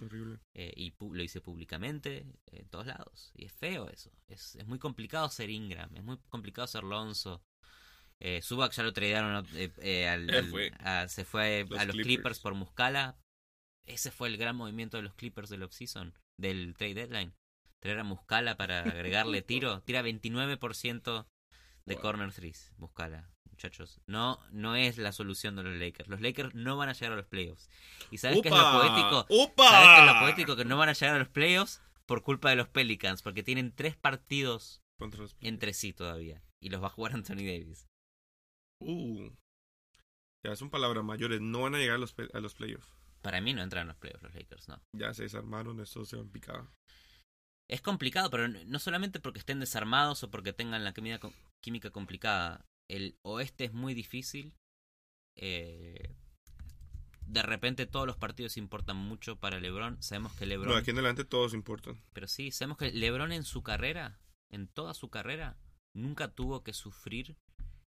[0.00, 0.40] Horrible.
[0.54, 3.30] Eh, y lo hice públicamente en todos lados.
[3.34, 4.10] Y es feo eso.
[4.26, 5.94] Es, es muy complicado ser Ingram.
[5.96, 7.42] Es muy complicado ser Lonzo.
[8.24, 10.70] Eh, Zubac ya lo tradearon eh, eh, al- al- fue.
[10.78, 12.06] a- se fue Los a los Clippers.
[12.06, 12.38] Clippers.
[12.40, 13.18] por Muscala.
[13.84, 17.34] Ese fue el gran movimiento de los Clippers del offseason, del trade deadline.
[17.80, 19.82] Traer a Muscala para agregarle tiro.
[19.82, 21.26] Tira 29%
[21.84, 22.02] de Wow.
[22.02, 22.72] corner threes.
[22.76, 24.00] Muscala, muchachos.
[24.06, 26.08] No, no es la solución de los Lakers.
[26.08, 27.68] Los Lakers no van a llegar a los playoffs.
[28.12, 29.26] ¿Y sabes qué es lo poético?
[29.64, 30.54] ¿Sabes qué es lo poético?
[30.56, 33.72] Que no van a llegar a los playoffs por culpa de los Pelicans, porque tienen
[33.74, 34.80] tres partidos
[35.40, 36.40] entre sí todavía.
[36.60, 37.88] Y los va a jugar Anthony Davis.
[38.82, 39.30] Uh.
[40.44, 41.40] Ya son palabras mayores.
[41.40, 42.88] No van a llegar a los, a los playoffs.
[43.22, 44.82] Para mí no entran a los playoffs los Lakers, no.
[44.92, 46.68] Ya se desarmaron, esto se van picada.
[47.70, 52.66] Es complicado, pero no solamente porque estén desarmados o porque tengan la química complicada.
[52.90, 54.54] El oeste es muy difícil.
[55.36, 56.14] Eh,
[57.24, 60.02] de repente todos los partidos importan mucho para LeBron.
[60.02, 60.72] Sabemos que LeBron...
[60.72, 62.02] No, aquí en adelante todos importan.
[62.12, 64.18] Pero sí, sabemos que LeBron en su carrera,
[64.50, 65.56] en toda su carrera,
[65.94, 67.38] nunca tuvo que sufrir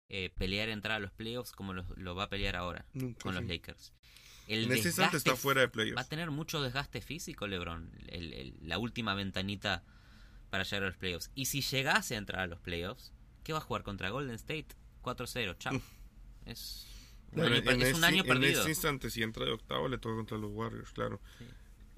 [0.08, 3.20] eh, pelear entrar a los playoffs como lo, lo va a pelear ahora Nunca.
[3.22, 3.44] con los.
[3.44, 3.92] Lakers.
[4.46, 6.08] El En instante desgaste está fuera de Va a playoffs.
[6.08, 9.84] tener mucho desgaste físico LeBron, el- el- la última ventanita
[10.50, 11.30] para llegar a los playoffs.
[11.34, 13.12] Y si llegase a entrar a los playoffs,
[13.44, 14.68] ¿qué va a jugar contra Golden State?
[15.02, 15.80] 4-0, chao.
[16.46, 16.86] Es
[17.32, 18.60] un Bueno, año, per- en, es un este, año en perdido.
[18.60, 21.20] este instante, si entra de octavo, le toca contra los Warriors, claro.
[21.38, 21.44] Sí.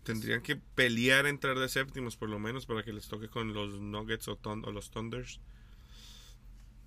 [0.03, 3.79] Tendrían que pelear entrar de séptimos, por lo menos, para que les toque con los
[3.81, 5.41] Nuggets o, o los Thunders.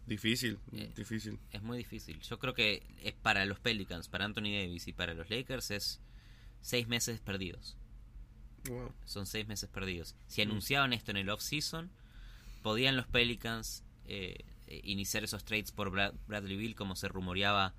[0.05, 1.39] Difícil, Eh, difícil.
[1.51, 2.19] Es muy difícil.
[2.21, 6.01] Yo creo que es para los Pelicans, para Anthony Davis y para los Lakers es
[6.61, 7.77] seis meses perdidos.
[8.69, 8.91] Wow.
[9.05, 10.15] Son seis meses perdidos.
[10.27, 10.49] Si Mm.
[10.49, 11.89] anunciaban esto en el off-season,
[12.61, 14.37] podían los Pelicans eh,
[14.67, 17.73] eh, iniciar esos trades por Brad- Bradley Bill, como se rumoreaba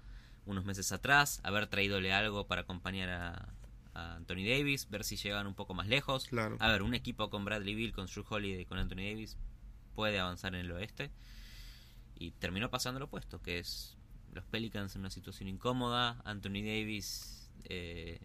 [0.46, 3.54] unos meses atrás, haber traídole algo para acompañar a,
[3.94, 6.26] a Anthony Davis, ver si llegaban un poco más lejos.
[6.26, 6.56] Claro.
[6.60, 9.36] A ver, un equipo con Bradley Bill, con Drew Holiday, con Anthony Davis
[9.94, 11.10] puede avanzar en el oeste.
[12.16, 13.96] Y terminó pasando lo opuesto, que es
[14.32, 18.20] los Pelicans en una situación incómoda, Anthony Davis eh,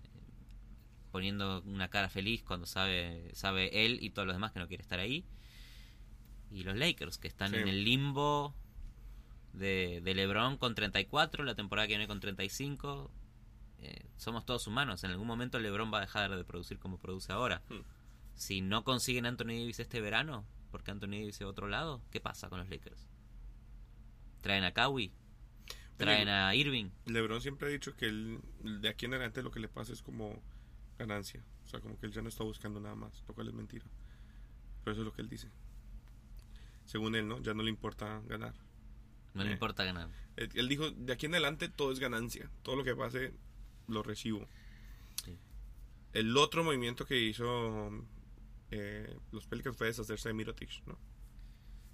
[1.12, 4.82] poniendo una cara feliz cuando sabe, sabe él y todos los demás que no quiere
[4.84, 5.26] estar ahí.
[6.52, 7.58] Y los Lakers, que están Sí.
[7.58, 8.54] en el limbo
[9.54, 13.12] de, de LeBron con 34, la temporada que viene con 35.
[13.80, 15.04] Eh, somos todos humanos.
[15.04, 17.62] En algún momento LeBron va a dejar de producir como produce ahora.
[17.70, 17.82] Hmm.
[18.36, 22.50] Si no consiguen Anthony Davis este verano, porque Anthony Davis es otro lado, ¿qué pasa
[22.50, 23.08] con los Lakers?
[24.42, 25.12] ¿Traen a Kawhi?
[25.98, 26.90] ¿Traen a Irving?
[27.06, 30.02] LeBron siempre ha dicho que él, de aquí en adelante lo que le pasa es
[30.02, 30.42] como
[30.98, 31.44] ganancia.
[31.66, 33.86] O sea, como que él ya no está buscando nada más, lo cual es mentira.
[34.84, 35.50] Pero eso es lo que él dice.
[36.86, 37.40] Según él, ¿no?
[37.42, 38.56] Ya no le importa ganar.
[39.34, 39.54] No le Eh.
[39.54, 40.10] importa ganar.
[40.38, 42.50] Él, él dijo, de aquí en adelante todo es ganancia.
[42.64, 43.34] Todo lo que pase
[43.88, 44.48] lo recibo.
[45.26, 45.38] Sí.
[46.14, 47.92] El otro movimiento que hizo
[48.72, 50.98] eh, los Pelicans fue deshacerse de Mirotic, ¿no?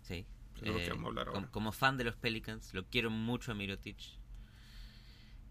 [0.03, 0.25] Sí.
[0.55, 1.51] Eso es lo que vamos a hablar com- ahora.
[1.51, 3.97] como fan de los Pelicans, lo quiero mucho a Mirotic.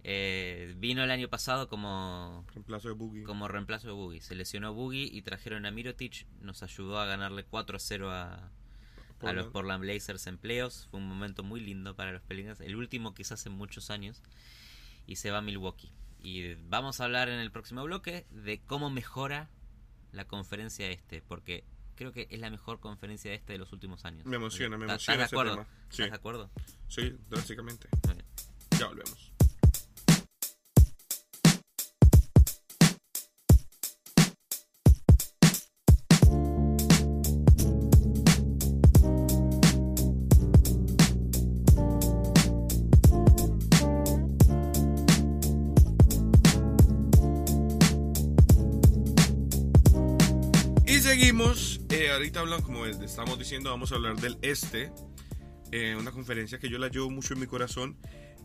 [0.07, 3.23] Eh, vino el año pasado como, Reemplazo de Boogie.
[3.25, 4.21] como reemplazo de Boogie.
[4.21, 6.27] Se lesionó Boogie y trajeron a Mirotic.
[6.41, 8.51] Nos ayudó a ganarle 4-0 a, a los
[9.19, 9.53] Portland.
[9.53, 10.87] Portland Blazers en playoffs.
[10.91, 12.61] Fue un momento muy lindo para los Pelicans.
[12.61, 14.23] El último quizás en muchos años.
[15.07, 15.91] Y se va a Milwaukee.
[16.23, 19.49] Y vamos a hablar en el próximo bloque de cómo mejora
[20.13, 21.23] la conferencia este.
[21.23, 24.25] Porque creo que es la mejor conferencia este de los últimos años.
[24.27, 25.53] Me emociona, me ¿Estás- emociona ¿Estás ese de acuerdo?
[25.65, 25.79] tema.
[25.91, 26.03] ¿Estás Sí.
[26.11, 26.51] de acuerdo?
[26.89, 27.89] Sí, drásticamente.
[28.79, 29.31] Ya volvemos.
[51.25, 51.81] Seguimos.
[51.89, 54.93] Eh, ahorita hablan, como estamos diciendo, vamos a hablar del este.
[55.73, 57.97] Eh, una conferencia que yo la llevo mucho en mi corazón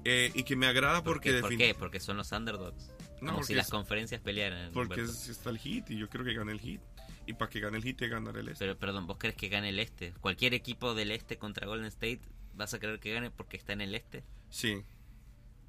[0.05, 1.33] eh, y que me agrada porque...
[1.41, 1.75] ¿Por qué?
[1.77, 2.89] Porque son los underdogs.
[3.21, 4.71] No, Como si las conferencias pelearan.
[4.71, 6.79] Porque está el hit y yo creo que gane el hit.
[7.27, 8.63] Y para que gane el hit, te ganar el este.
[8.63, 10.13] Pero, perdón, ¿vos crees que gane el este?
[10.21, 12.21] ¿Cualquier equipo del este contra Golden State
[12.55, 14.23] vas a creer que gane porque está en el este?
[14.49, 14.81] Sí.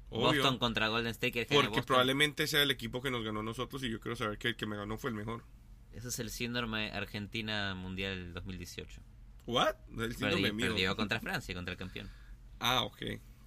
[0.09, 1.45] Boston contra Golden State.
[1.51, 4.55] Porque probablemente sea el equipo que nos ganó nosotros y yo quiero saber que el
[4.55, 5.43] que me ganó fue el mejor.
[5.93, 9.01] Ese es el síndrome Argentina Mundial 2018.
[9.47, 9.75] ¿What?
[9.97, 10.67] El síndrome mío.
[10.67, 12.09] Perdió contra Francia, contra el campeón.
[12.59, 13.01] Ah, ok.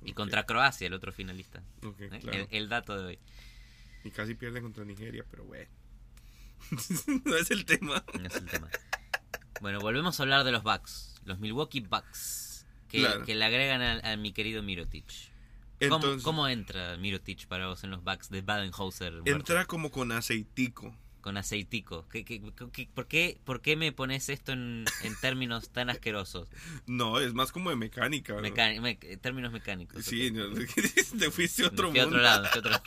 [0.05, 1.63] Y contra Croacia, el otro finalista.
[1.99, 2.47] ¿Eh?
[2.51, 3.19] el, dato de hoy.
[4.05, 5.71] Y casi pierde contra Nigeria, pero bueno.
[7.25, 8.05] no es el tema.
[8.19, 8.69] No es el tema.
[9.61, 11.23] Bueno, volvemos a hablar de los Bucks.
[11.25, 12.67] Los Milwaukee Bucks.
[12.89, 15.07] Que, que le agregan a, mi querido Mirotic.
[15.89, 19.23] ¿Cómo, ¿Cómo, entra Mirotic para vos en los Bucks de Badenhauser?
[19.25, 22.07] Entra como con aceitico con aceitico.
[22.13, 22.39] ¿Qué, qué,
[22.95, 26.49] por, qué, ¿Por qué me pones esto en, en términos tan asquerosos?
[26.87, 28.37] No, es más como de mecánica.
[29.23, 30.05] términos mecánicos.
[30.05, 30.31] Sí,
[31.19, 32.09] te fuiste a otro mundo.
[32.09, 32.83] otro lado, otro lado.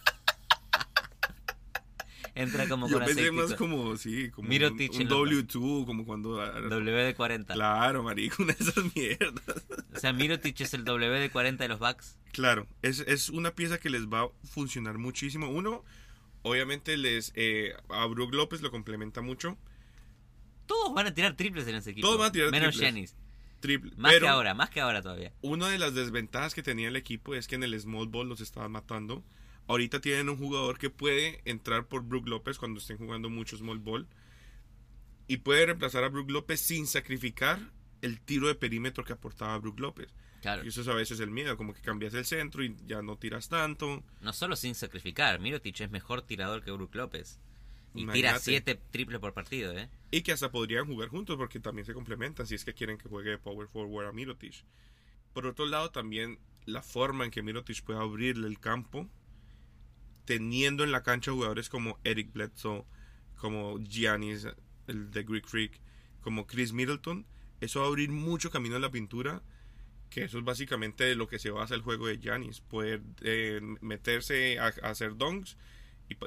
[2.36, 6.38] Entra como Yo pensé más como, sí, como un, W2, como cuando...
[6.38, 7.54] WD-40.
[7.54, 9.66] Claro, marico, una de esas mierdas.
[9.96, 12.20] O sea, Mirotic es el WD-40 de los Bucks.
[12.34, 15.50] Claro, es, es una pieza que les va a funcionar muchísimo.
[15.50, 15.84] Uno,
[16.48, 19.58] Obviamente les eh, a Brook López lo complementa mucho.
[20.66, 22.08] Todos van a tirar triples en ese equipo.
[22.08, 23.16] Todos van a tirar menos triples.
[23.60, 23.92] Triple.
[23.98, 25.34] Más que ahora, más que ahora todavía.
[25.42, 28.42] Una de las desventajas que tenía el equipo es que en el small ball los
[28.42, 29.24] estaban matando.
[29.68, 33.80] Ahorita tienen un jugador que puede entrar por Brook López cuando estén jugando mucho small
[33.80, 34.08] ball.
[35.28, 37.60] Y puede reemplazar a Brook López sin sacrificar
[38.02, 40.14] el tiro de perímetro que aportaba Brook López.
[40.64, 43.18] Y eso es a veces el miedo, como que cambias el centro y ya no
[43.18, 44.04] tiras tanto.
[44.22, 47.40] No solo sin sacrificar, Mirotic es mejor tirador que Brook López.
[47.94, 49.90] Y tira siete triples por partido, ¿eh?
[50.12, 53.10] Y que hasta podrían jugar juntos porque también se complementan si es que quieren que
[53.10, 54.64] juegue Power Forward a Mirotic.
[55.34, 59.10] Por otro lado, también la forma en que Mirotic puede abrirle el campo,
[60.26, 62.86] teniendo en la cancha jugadores como Eric Bledsoe,
[63.38, 64.48] como Giannis,
[64.88, 65.80] el de Greek Freak,
[66.22, 67.26] como Chris Middleton,
[67.62, 69.42] eso va a abrir mucho camino en la pintura
[70.10, 74.60] que eso es básicamente lo que se basa el juego de Giannis, poder eh, meterse
[74.60, 75.58] a, hacer donks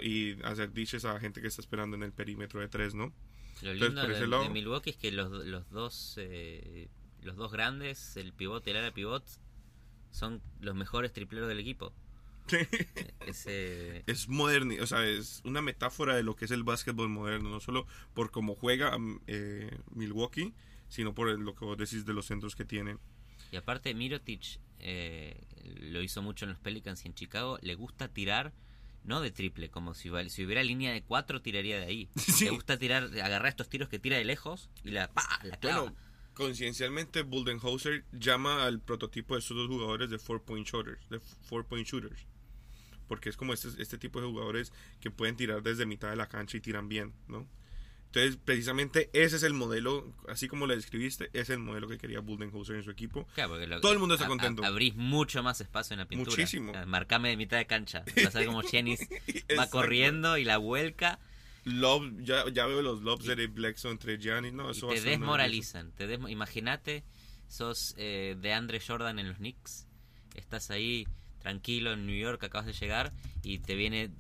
[0.03, 3.13] y, hacer dishes a gente que está esperando en el perímetro de tres, ¿no?
[3.63, 6.89] Lo lindo de, Milwaukee es que los, los dos eh,
[7.23, 9.25] los dos grandes, el pivot y el área pivot,
[10.11, 11.93] son los mejores tripleros del equipo.
[13.47, 17.49] Eh, es moderno, o sea, es una metáfora de lo que es el básquetbol moderno,
[17.49, 18.99] no solo por cómo juega
[19.95, 20.53] Milwaukee,
[20.89, 22.99] sino por lo que vos decís de los centros que tiene.
[23.51, 25.37] Y aparte, Mirotic eh,
[25.81, 27.59] lo hizo mucho en los Pelicans y en Chicago.
[27.63, 28.53] Le gusta tirar,
[29.05, 32.09] no de triple, como si, si hubiera línea de cuatro, tiraría de ahí.
[32.41, 35.23] Le gusta tirar, agarrar estos tiros que tira de lejos y la, ¡pa!
[35.43, 35.83] la clava.
[35.83, 35.97] Bueno,
[36.35, 41.09] conciencialmente, Buldenhauser llama al prototipo de estos dos jugadores de four point shooters.
[41.09, 42.27] De four point shooters.
[43.09, 46.29] Porque es como este, este tipo de jugadores que pueden tirar desde mitad de la
[46.29, 47.49] cancha y tiran bien, ¿no?
[48.13, 52.19] Entonces, precisamente ese es el modelo, así como lo describiste, es el modelo que quería
[52.19, 53.25] Buldenhauser en su equipo.
[53.81, 54.65] Todo el mundo está contento.
[54.65, 56.29] abrís mucho más espacio en la pintura.
[56.29, 56.73] Muchísimo.
[56.87, 58.03] Marcame de mitad de cancha.
[58.25, 59.07] Vas a ver como Jennings
[59.59, 61.21] va corriendo y la vuelca.
[61.65, 65.93] Love, ya, ya veo los lobs de Blackson entre Giannis, no, eso te desmoralizan.
[65.93, 67.05] Te Imagínate,
[67.47, 69.87] sos eh, de Andre Jordan en los Knicks,
[70.35, 71.07] estás ahí
[71.39, 74.11] tranquilo en New York, acabas de llegar y te viene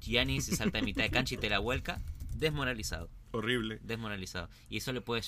[0.00, 2.00] Giannis, se salta de mitad de cancha y te la vuelca,
[2.36, 3.10] desmoralizado.
[3.34, 3.80] Horrible.
[3.82, 4.48] Desmoralizado.
[4.68, 5.22] Y eso le puede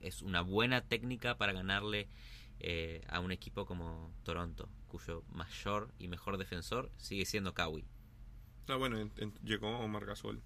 [0.00, 2.08] es una buena técnica para ganarle
[2.58, 7.86] eh, a un equipo como Toronto, cuyo mayor y mejor defensor sigue siendo Kawhi.
[8.68, 9.10] Ah, bueno,
[9.44, 10.42] llegó Omar Gasol.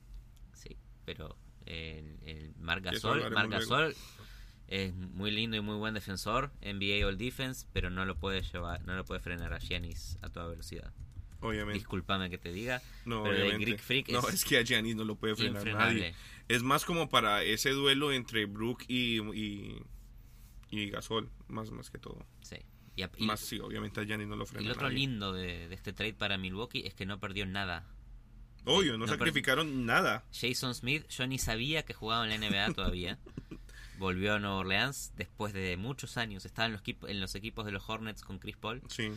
[0.52, 3.94] Sí, pero el, el Mar Gasol,
[4.66, 8.84] es muy lindo y muy buen defensor, NBA All Defense, pero no lo puede llevar,
[8.84, 10.92] no lo puede frenar a Giannis a toda velocidad.
[11.44, 11.78] Obviamente.
[11.78, 12.80] Disculpame que te diga.
[13.04, 16.14] No, pero Greek Freak no, es, que a Giannis no lo puede frenar nadie.
[16.48, 19.20] Es más como para ese duelo entre Brook y,
[20.70, 22.26] y, Gasol, más, más que todo.
[22.40, 22.56] Sí.
[22.96, 24.64] Y, más sí, obviamente a Giannis no lo frena.
[24.64, 27.86] Y lo otro lindo de, este trade para Milwaukee es que no perdió nada.
[28.64, 30.24] Obvio, no, sacrificaron nada.
[30.32, 33.18] Jason Smith, yo ni sabía que jugaba en la NBA todavía.
[33.98, 36.46] Volvió a Nueva Orleans después de muchos años.
[36.46, 38.80] Estaba en los, en los equipos de los Hornets con Chris Paul.
[38.88, 39.12] Sí.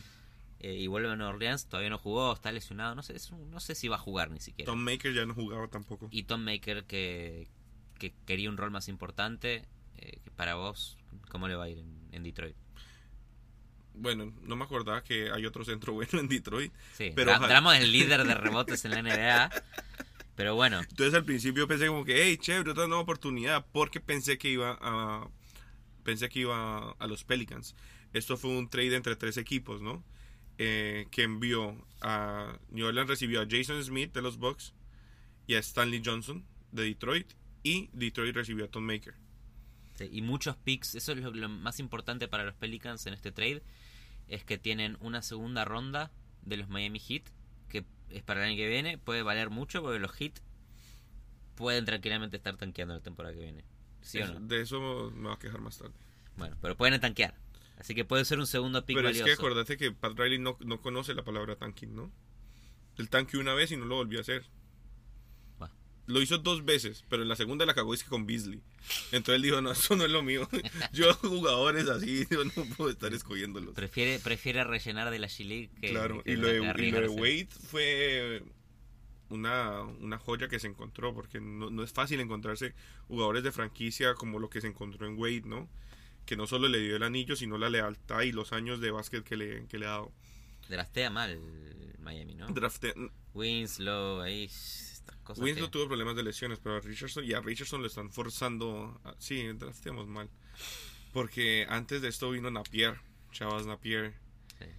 [0.60, 3.16] Eh, y vuelve a Nueva Orleans, todavía no jugó, está lesionado, no sé,
[3.52, 4.72] no sé si va a jugar ni siquiera.
[4.72, 6.08] Tom Maker ya no jugaba tampoco.
[6.12, 7.48] Y Tom Maker que,
[8.00, 9.66] que quería un rol más importante,
[9.98, 10.98] eh, para vos,
[11.30, 12.56] ¿cómo le va a ir en, Detroit?
[13.94, 16.74] Bueno, no me acordaba que hay otro centro bueno en Detroit.
[16.94, 19.50] Sí, pero Drama es el líder de rebotes en la NBA.
[20.36, 24.38] Pero bueno, Entonces al principio pensé como que, hey, chévere, otra nueva oportunidad, porque pensé
[24.38, 25.28] que iba a
[26.04, 27.76] pensé que iba a los Pelicans.
[28.14, 30.04] Esto fue un trade entre tres equipos, ¿no?
[30.60, 34.74] Eh, que envió a New Orleans recibió a Jason Smith de los Bucks
[35.46, 39.14] y a Stanley Johnson de Detroit y Detroit recibió a Tom Maker.
[39.96, 43.32] sí, y muchos picks, eso es lo, lo más importante para los Pelicans en este
[43.32, 43.62] trade,
[44.28, 47.24] es que tienen una segunda ronda de los Miami Heat,
[47.70, 50.40] que es para el año que viene, puede valer mucho porque los Heat
[51.56, 53.64] pueden tranquilamente estar tanqueando la temporada que viene.
[54.02, 54.40] ¿Sí o no?
[54.40, 55.94] De eso me voy a quejar más tarde.
[56.38, 57.34] Bueno, pero pueden tanquear.
[57.78, 59.26] Así que puede ser un segundo pick Pero valioso.
[59.26, 62.12] es que acordate que Pat Riley no, no conoce la palabra tanking, ¿no?
[62.98, 64.46] El tanque una vez y no lo volvió a hacer.
[66.08, 68.62] Lo hizo dos veces, pero en la segunda la cagó es que con Beasley.
[69.12, 70.48] Entonces él dijo, no, eso no es lo mío.
[70.94, 73.76] Yo jugadores así, yo no puedo estar escogiéndolos.
[73.76, 77.10] Prefiere, prefiere rellenar de la G-League que, claro, que y lo, de, y lo de.
[77.10, 78.42] Wade fue
[79.30, 82.74] una, una joya que se encontró, porque no, no es fácil encontrarse
[83.10, 85.68] jugadores de franquicia como lo que se encontró en Wade, ¿no?
[86.28, 89.24] Que no solo le dio el anillo, sino la lealtad y los años de básquet
[89.24, 90.12] que le, que le ha dado.
[90.70, 91.40] Draftea mal
[92.00, 92.48] Miami, ¿no?
[92.50, 92.94] Drafte,
[93.34, 95.44] Winslow, ahí, estas cosas.
[95.44, 99.00] Winslow que- tuvo problemas de lesiones, pero a Richardson y a Richardson lo están forzando.
[99.06, 100.30] a- sí, drafteamos mal.
[101.14, 103.00] Porque antes de esto vino Napier,
[103.32, 104.14] Chavas Napier,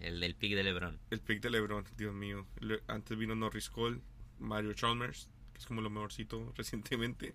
[0.01, 0.99] El del pick de LeBron.
[1.11, 2.47] el pick de LeBron, Dios mío.
[2.61, 4.01] Le- antes vino Norris Cole,
[4.39, 7.35] Mario Chalmers, que es como lo mejorcito recientemente.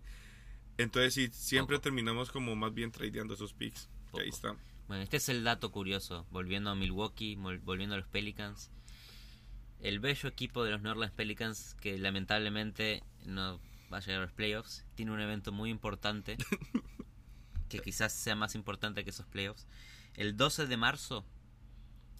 [0.77, 3.89] Entonces sí, siempre terminamos como más bien tradeando esos picks.
[4.13, 4.55] Que ahí está.
[4.87, 6.25] Bueno, este es el dato curioso.
[6.31, 8.69] Volviendo a Milwaukee, volviendo a los Pelicans.
[9.79, 13.59] El bello equipo de los New Orleans Pelicans, que lamentablemente no
[13.91, 16.37] va a llegar a los playoffs, tiene un evento muy importante,
[17.69, 19.67] que quizás sea más importante que esos playoffs.
[20.15, 21.25] El 12 de marzo,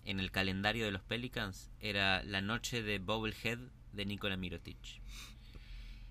[0.05, 3.59] en el calendario de los Pelicans, era la noche de Bobblehead
[3.93, 4.77] de Nikola Mirotic.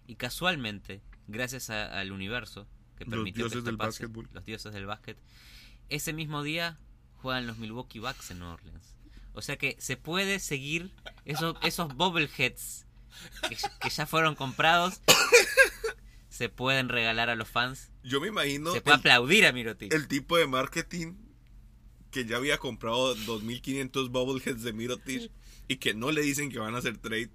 [0.06, 2.66] Y casualmente, gracias a- al universo,
[2.96, 4.28] que Los permitió que dioses esto del pase, básquetbol.
[4.32, 5.18] los dioses del básquet,
[5.88, 6.78] ese mismo día
[7.16, 8.96] juegan los Milwaukee Bucks en New Orleans.
[9.34, 10.90] O sea que se puede seguir
[11.24, 12.86] esos, esos bobbleheads
[13.48, 15.00] que, que ya fueron comprados.
[16.28, 17.92] Se pueden regalar a los fans.
[18.02, 19.92] Yo me imagino se puede el, aplaudir a Mirotic.
[19.92, 21.14] el tipo de marketing
[22.10, 25.30] que ya había comprado 2.500 bobbleheads de Mirotic
[25.68, 27.30] y que no le dicen que van a hacer trade.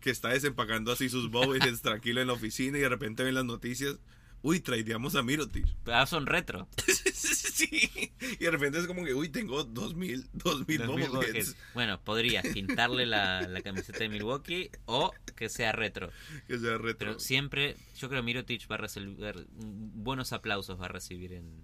[0.00, 3.46] Que está desempacando así sus bobbleheads tranquilo en la oficina y de repente ven las
[3.46, 3.96] noticias.
[4.44, 5.66] Uy, tradeamos a Mirotic.
[5.86, 6.68] Ah, son retro.
[7.14, 8.12] sí.
[8.40, 11.56] Y de repente es como que, uy, tengo 2.000 2000 Los mil bobbleheads.
[11.74, 16.10] Bueno, podría pintarle la, la camiseta de Milwaukee o que sea retro.
[16.48, 16.98] Que sea retro.
[16.98, 19.16] Pero siempre, yo creo que Mirotic va a recibir
[19.54, 21.62] buenos aplausos va a recibir en,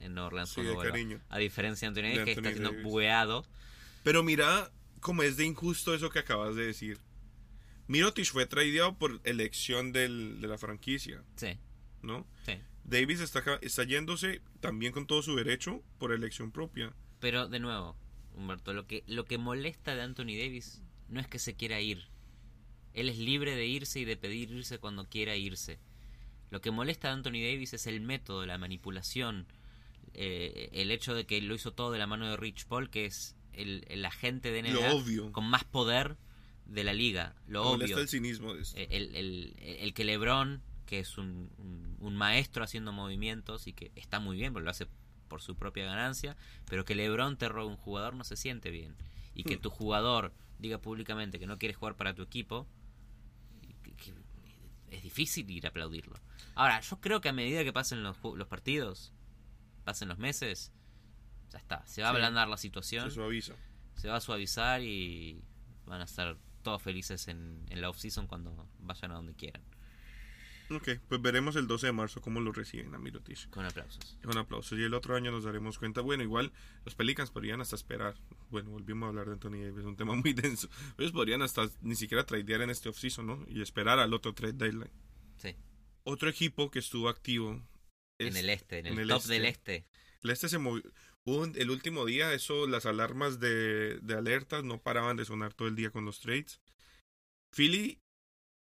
[0.00, 1.20] en Orleans Sí, de cariño.
[1.30, 2.84] A diferencia de Anthony Davis, que está siendo Davis.
[2.84, 3.46] bueado.
[4.02, 6.98] Pero mira cómo es de injusto eso que acabas de decir.
[7.86, 11.58] Mirotic fue tradeado por elección del- de la franquicia, Sí,
[12.02, 12.26] ¿no?
[12.46, 12.52] sí.
[12.84, 16.92] Davis está, está yéndose también con todo su derecho por elección propia.
[17.20, 17.94] Pero de nuevo,
[18.34, 22.08] Humberto, lo que, lo que molesta de Anthony Davis no es que se quiera ir.
[22.94, 25.78] Él es libre de irse y de pedir irse cuando quiera irse.
[26.50, 29.46] Lo que molesta de Anthony Davis es el método, la manipulación,
[30.14, 33.04] eh, el hecho de que lo hizo todo de la mano de Rich Paul, que
[33.06, 36.16] es el, el agente de NBA con más poder
[36.66, 37.36] de la liga.
[37.46, 37.78] Lo Me obvio.
[37.78, 38.78] molesta el cinismo de esto.
[38.78, 43.72] Eh, el, el- el que LeBron, que es un, un- un maestro haciendo movimientos y
[43.72, 44.88] que está muy bien, porque lo hace
[45.28, 48.96] por su propia ganancia, pero que LeBron te robe un jugador no se siente bien.
[49.32, 49.60] Y que Hmm.
[49.60, 52.66] tu jugador diga públicamente que no quiere jugar para tu equipo,
[53.84, 54.14] que- que
[54.90, 56.16] es difícil ir a aplaudirlo.
[56.56, 59.12] Ahora, yo creo que a medida que pasen los, los partidos,
[59.84, 60.72] pasen los meses,
[61.50, 62.16] ya está, se va a Sí.
[62.16, 63.54] ablandar la situación Se suaviza.
[63.94, 65.40] se va a suavizar y
[65.86, 69.62] van a estar todos felices en, en la off-season cuando vayan a donde quieran.
[70.72, 73.50] Ok, pues veremos el 12 de marzo cómo lo reciben a Mirotic.
[73.50, 74.16] Con aplausos.
[74.22, 74.78] Con aplausos.
[74.78, 76.00] Y el otro año nos daremos cuenta.
[76.00, 76.52] Bueno, igual
[76.84, 78.14] los Pelicans podrían hasta esperar.
[78.50, 80.68] Bueno, volvimos a hablar de Anthony Davis, un tema muy denso.
[80.96, 83.44] Ellos podrían hasta ni siquiera tradear en este offseason, ¿no?
[83.48, 84.92] Y esperar al otro trade deadline.
[85.38, 85.56] Sí,
[86.04, 87.50] Otro equipo que estuvo activo.
[88.20, 89.32] en es- el este, en el, en el top este.
[89.32, 89.86] del este.
[90.22, 90.84] El este se movió.
[91.24, 95.66] un- el último día, eso, las alarmas de, de alertas no paraban de sonar todo
[95.66, 96.60] el día con los trades.
[97.56, 97.98] Philly,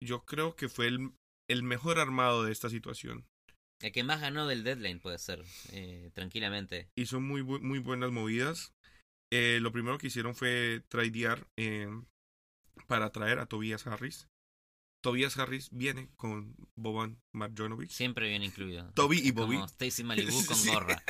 [0.02, 1.12] yo creo que fue el,
[1.50, 3.26] el mejor armado de esta situación.
[3.82, 6.90] El que más ganó del deadline puede ser, eh, tranquilamente.
[6.96, 8.74] Hizo muy, bu- muy buenas movidas.
[9.32, 11.90] Eh, lo primero que hicieron fue tradear eh,
[12.88, 14.28] para traer a Tobias Harris.
[15.04, 17.90] Tobias Harris viene con Boban Marjanovic.
[17.90, 18.90] Siempre viene incluido.
[18.94, 19.56] Toby y Bobby.
[19.56, 20.70] Como Stacy Malibu con Sí.
[20.70, 21.04] gorra.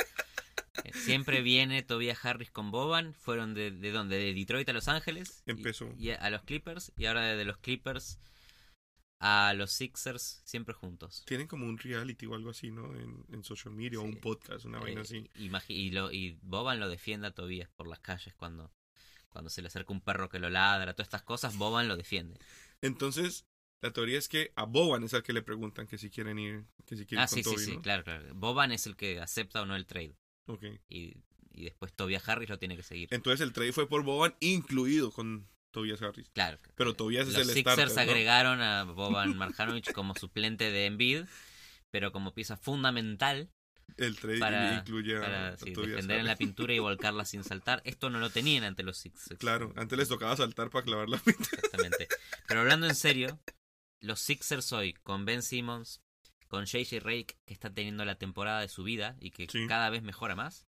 [0.93, 3.13] Siempre viene Tobias Harris con Boban.
[3.13, 4.17] Fueron de, de dónde?
[4.17, 5.43] De Detroit a Los Ángeles.
[5.45, 5.93] y- Empezó.
[5.97, 6.91] Y, a, a los Clippers.
[6.97, 8.19] Y ahora de los Clippers
[9.25, 11.23] a los Sixers siempre juntos.
[11.25, 12.93] Tienen como un reality o algo así, ¿no?
[12.93, 15.29] En, en social media o un podcast, una vaina Eh, así.
[15.69, 18.73] y, lo, y Boban lo defiende a Tobias por las calles cuando,
[19.29, 22.37] cuando se le acerca un perro que lo ladra, todas estas cosas, Boban lo defiende.
[22.81, 23.45] Entonces,
[23.81, 26.65] la teoría es que a Boban es al que le preguntan que si quieren ir,
[26.85, 27.81] que si quieren Ah, con sí, sí, Toby, sí, ¿no?
[27.81, 28.35] claro, claro.
[28.35, 30.17] Boban es el que acepta o no el trade.
[30.47, 30.63] Ok.
[30.89, 31.13] Y,
[31.51, 33.07] y después Tobias Harris lo tiene que seguir.
[33.11, 36.29] Entonces el trade fue por Boban, incluido con Tobias Harris.
[36.33, 36.57] Claro.
[36.75, 38.01] Pero Tobias es el Sixers starter, ¿no?
[38.01, 41.25] agregaron a Boban Marjanovic como suplente de Embiid,
[41.91, 43.49] pero como pieza fundamental
[43.97, 47.25] El trade para, incluye a, para a sí, Tobias defender en la pintura y volcarla
[47.25, 47.81] sin saltar.
[47.83, 49.39] Esto no lo tenían ante los Sixers.
[49.39, 51.43] Claro, antes les tocaba saltar para clavar la pinta.
[51.51, 52.07] Exactamente.
[52.47, 53.39] Pero hablando en serio,
[53.99, 56.01] los Sixers hoy, con Ben Simmons,
[56.47, 59.65] con JJ Rake, que está teniendo la temporada de su vida y que Sí.
[59.67, 60.67] cada vez mejora más,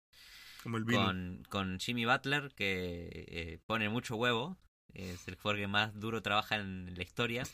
[0.62, 1.04] Como el vino.
[1.04, 4.56] con, con Jimmy Butler, que eh, pone mucho huevo,
[4.94, 7.44] es el jugador que más duro trabaja en la historia.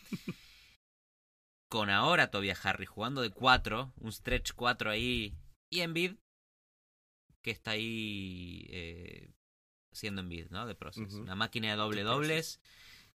[1.69, 5.35] con ahora Tobias Harris jugando de 4, un stretch 4 ahí,
[5.71, 6.15] y Embiid,
[7.43, 9.33] que está ahí eh,
[9.93, 10.67] siendo Embiid, ¿no?
[10.67, 11.07] De proceso.
[11.07, 11.23] Ujú.
[11.23, 12.61] Una máquina de doble dobles.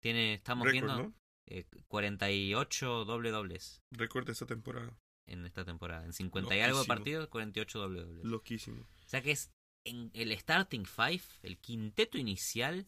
[0.02, 1.14] Tiene, estamos Récord, viendo ¿no?
[1.48, 4.98] eh, 48 doble dobles Récord de esta temporada.
[5.28, 6.04] en esta temporada.
[6.06, 6.96] En 50 y algo de Loquísimo.
[6.96, 8.26] partidos, 48 doble dobles.
[8.26, 8.82] Loquísimo.
[8.82, 9.52] O sea que es
[9.86, 12.88] en el starting five, el quinteto inicial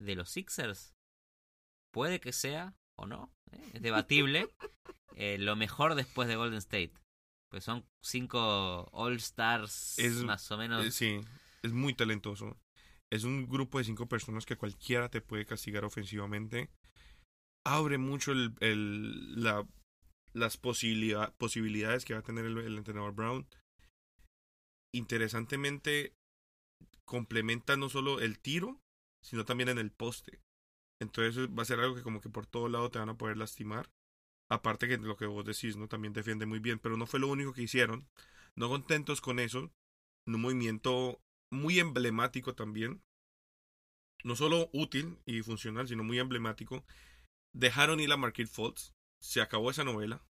[0.00, 0.94] de los Sixers.
[1.92, 3.70] Puede que sea, o no, ¿eh?
[3.74, 4.48] es debatible,
[5.16, 6.92] eh, lo mejor después de Golden State.
[7.50, 10.84] Pues son cinco All-Stars Es- más o menos.
[10.84, 11.20] Eh, sí,
[11.62, 12.58] es muy talentoso.
[13.10, 16.68] Es un grupo de cinco personas que cualquiera te puede castigar ofensivamente.
[17.66, 19.66] Abre mucho el, el- la,
[20.34, 23.46] las posibilidad- posibilidades que va a tener el, el entrenador Brown.
[24.94, 26.12] Interesantemente,
[27.06, 28.80] complementa no solo el tiro,
[29.28, 30.40] sino también en el poste.
[31.00, 33.36] Entonces va a ser algo que como que por todo lado te van a poder
[33.36, 33.90] lastimar.
[34.50, 35.88] Aparte que lo que vos decís, ¿no?
[35.88, 38.08] También defiende muy bien, pero no fue lo único que hicieron.
[38.56, 39.70] No contentos con eso,
[40.26, 41.20] en un movimiento
[41.52, 43.02] muy emblemático también.
[44.24, 46.84] No solo útil y funcional, sino muy emblemático.
[47.54, 48.92] Dejaron ir a Marquette Fultz.
[49.22, 50.24] Se acabó esa novela.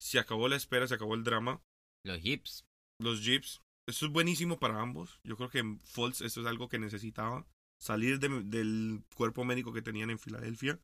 [0.00, 1.62] Se acabó la espera, se acabó el drama.
[2.04, 2.64] Los Gips.
[3.00, 3.60] Los Jeeps.
[3.88, 5.20] Esto es buenísimo para ambos.
[5.24, 7.46] Yo creo que Fultz esto es algo que necesitaba.
[7.80, 10.78] Salir de- del cuerpo médico que tenían en Filadelfia.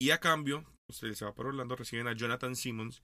[0.00, 3.02] Y a cambio, usted se va por Orlando, reciben a Jonathan Simmons,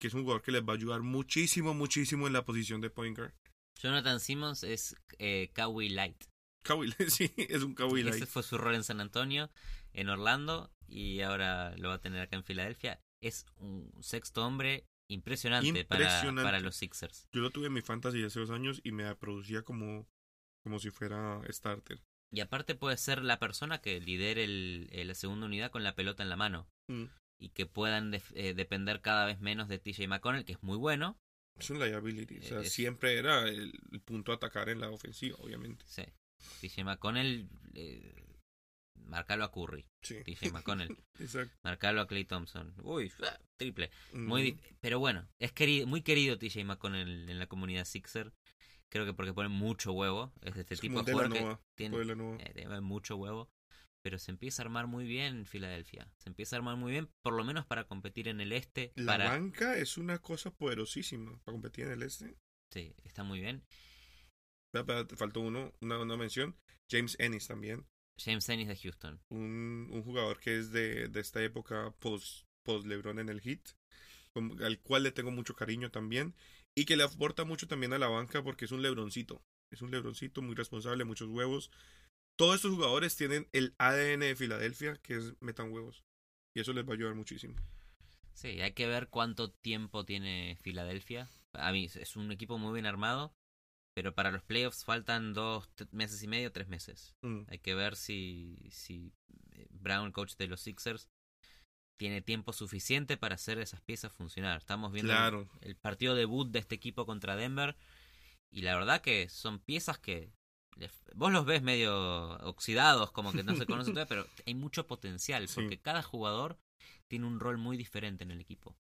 [0.00, 2.90] que es un jugador que les va a ayudar muchísimo, muchísimo en la posición de
[2.90, 3.32] point guard.
[3.80, 6.24] Jonathan Simmons es eh, Kawhi Light.
[6.64, 8.26] Kawhi, sí, es un Kawhi Ese Light.
[8.26, 9.50] fue su rol en San Antonio,
[9.92, 13.00] en Orlando y ahora lo va a tener acá en Filadelfia.
[13.20, 16.42] Es un sexto hombre impresionante, Para, Impresionante.
[16.42, 17.26] para los Sixers.
[17.32, 20.06] Yo lo tuve en mi fantasy hace dos años y me producía como,
[20.66, 22.00] como si fuera starter.
[22.32, 25.94] Y aparte puede ser la persona que lidere el, el- la segunda unidad con la
[25.94, 27.04] pelota en la mano Mm.
[27.38, 30.76] y que puedan def- eh, depender cada vez menos de TJ McConnell, que es muy
[30.76, 31.16] bueno.
[31.56, 32.38] Es un liability.
[32.38, 35.84] O sea, Es- siempre era el, el punto a atacar en la ofensiva, obviamente.
[35.86, 36.02] Sí.
[36.60, 38.12] TJ McConnell, eh,
[39.04, 39.86] marcalo a Curry.
[40.02, 40.16] Sí.
[40.24, 41.54] TJ McConnell, Exacto.
[41.62, 42.74] marcalo a Clay Thompson.
[42.82, 43.92] Uy, ah, triple.
[44.12, 48.32] Muy di- pero bueno, es querido, muy querido TJ McConnell en la comunidad Sixer.
[48.90, 50.32] Creo que porque pone mucho huevo.
[50.42, 51.96] Es de este Es tipo de jugador que tiene,
[52.38, 53.50] eh, tiene mucho huevo.
[54.02, 56.08] Pero se empieza a armar muy bien en Filadelfia.
[56.18, 58.92] Se empieza a armar muy bien, por lo menos para competir en el este.
[58.94, 59.30] La para...
[59.30, 62.36] banca es una cosa poderosísima para competir en el este.
[62.72, 63.64] Sí, está muy bien.
[64.72, 66.56] Te faltó uno, una, una mención.
[66.88, 67.86] James Ennis también.
[68.18, 69.20] James Ennis de Houston.
[69.30, 73.70] Un, un jugador que es de, de esta época post, post LeBron en el hit.
[74.34, 76.34] Al cual le tengo mucho cariño también.
[76.76, 79.42] Y que le aporta mucho también a la banca porque es un Lebroncito.
[79.72, 81.70] Es un Lebroncito muy responsable, muchos huevos.
[82.36, 86.04] Todos estos jugadores tienen el ADN de Filadelfia, que es metan huevos.
[86.54, 87.56] Y eso les va a ayudar muchísimo.
[88.34, 91.30] Sí, hay que ver cuánto tiempo tiene Filadelfia.
[91.54, 93.34] A mí es un equipo muy bien armado,
[93.94, 97.16] pero para los playoffs faltan dos meses y medio, tres meses.
[97.22, 97.44] Mm.
[97.48, 99.14] Hay que ver si, si
[99.52, 101.08] eh, Brown, coach de los Sixers,
[101.96, 104.58] tiene tiempo suficiente para hacer esas piezas funcionar.
[104.58, 105.48] Estamos viendo el- Claro.
[105.60, 107.76] el, partido debut de este equipo contra Denver
[108.50, 110.30] y la verdad que son piezas que
[111.14, 115.48] vos los ves medio oxidados, como que no se conocen todavía, pero hay mucho potencial
[115.48, 115.54] Sí.
[115.54, 116.58] porque cada jugador
[117.08, 118.76] tiene un rol muy diferente en el equipo.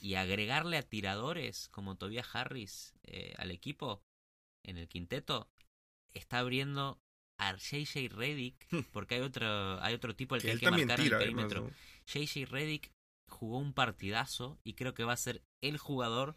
[0.00, 4.04] Y agregarle a tiradores como Tobias Harris eh, al equipo
[4.62, 5.50] en el quinteto
[6.12, 7.00] está abriendo
[7.48, 11.00] a JJ Redick porque hay otro hay otro tipo al Que que hay que marcar
[11.00, 11.62] tira, el además, perímetro.
[11.62, 11.70] ¿no?
[12.06, 12.92] JJ Redick
[13.28, 16.36] jugó un partidazo y creo que va a ser el jugador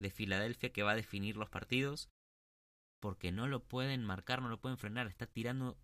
[0.00, 2.10] de Filadelfia que va a definir los partidos
[3.00, 5.78] porque no lo pueden marcar, no lo pueden frenar, está tirando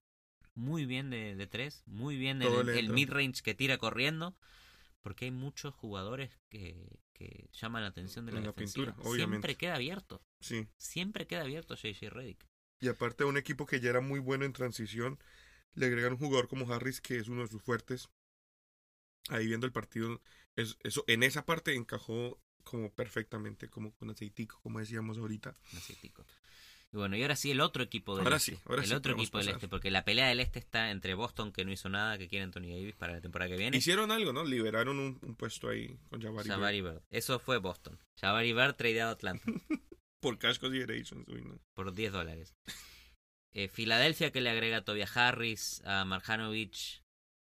[0.55, 4.37] muy bien de, de tres, muy bien el, el mid-range que tira corriendo,
[5.03, 8.95] Porque hay muchos jugadores que, que llaman la atención de la, la defensiva.
[8.95, 9.15] pintura.
[9.17, 10.23] Siempre queda abierto.
[10.41, 10.67] Sí.
[10.77, 12.47] Siempre queda abierto JJ Redick.
[12.81, 15.19] Y aparte a un equipo que ya era muy bueno en transición,
[15.75, 18.09] le agregan un jugador como Harris, que es uno de sus fuertes.
[19.29, 20.21] Ahí viendo el partido,
[20.57, 25.57] es, eso en esa parte encajó como perfectamente, como con aceitico, como decíamos ahorita.
[25.77, 26.25] Asiático.
[26.93, 28.53] Y bueno, y ahora sí el otro equipo del Ahora este.
[28.53, 31.15] sí, ahora el sí otro equipo del este, porque la pelea del este está entre
[31.15, 33.77] Boston, que no hizo nada, que quiere Anthony Davis para la temporada que viene.
[33.77, 34.45] Hicieron algo, ¿no?
[34.45, 36.49] Liberaron un, un puesto ahí con Jabari.
[36.49, 36.57] Bird.
[36.57, 37.03] Jabari Bird.
[37.11, 37.99] Eso fue Boston.
[38.21, 39.45] Jabari Bird tradeado a Atlanta
[40.25, 41.27] Por cash considerations.
[41.29, 41.61] uy, no.
[41.75, 42.55] por 10 dólares.
[43.53, 47.03] Eh, Filadelfia que le agrega a Tobias Harris, a Marjanovic,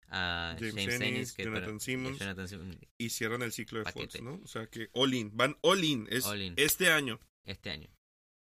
[0.08, 2.18] a James James, Ennis, que Jonathan pero- Simmons.
[2.20, 4.18] Jonathan Simmons Y cierran el ciclo de Paquete.
[4.18, 4.40] Fox, ¿no?
[4.44, 5.30] O sea que all in.
[5.38, 6.08] Van all in.
[6.10, 6.54] Es All in.
[6.58, 7.20] este año.
[7.46, 7.90] este año.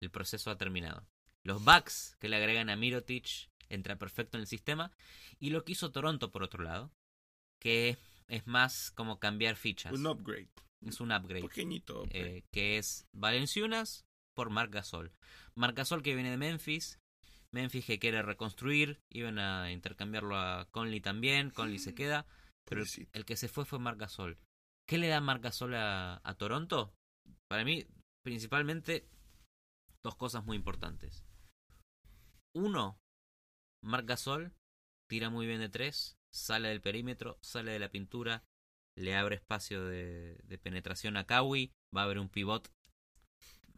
[0.02, 1.08] El proceso ha terminado.
[1.44, 4.92] Los Bucks que le agregan a Mirotic entra perfecto en el sistema.
[5.40, 6.92] Y lo que hizo Toronto por otro lado,
[7.60, 9.94] que es más como cambiar fichas.
[9.94, 10.50] Un upgrade.
[10.86, 11.44] Es un upgrade.
[11.48, 12.04] Pequeñito.
[12.04, 12.38] upgrade.
[12.38, 14.06] eh, que es Valenciunas
[14.36, 15.12] por Marc Gasol.
[15.56, 17.00] Marc Gasol que viene de Memphis.
[17.52, 19.00] Memphis que quiere reconstruir.
[19.10, 21.50] Iban a intercambiarlo a Conley también.
[21.50, 22.26] Conley se queda.
[22.66, 24.38] Pero el, que se fue fue Marc Gasol.
[24.88, 26.94] ¿Qué le da Marc Gasol a, a Toronto?
[27.50, 27.86] Para mí,
[28.24, 29.08] principalmente,
[30.04, 31.26] dos cosas muy importantes.
[32.56, 32.98] Uno,
[33.84, 34.54] Marc Gasol
[35.10, 38.44] tira muy bien de tres, sale del perímetro, sale de la pintura,
[38.98, 42.72] le abre espacio de, de penetración a Kawi, va a haber un pivot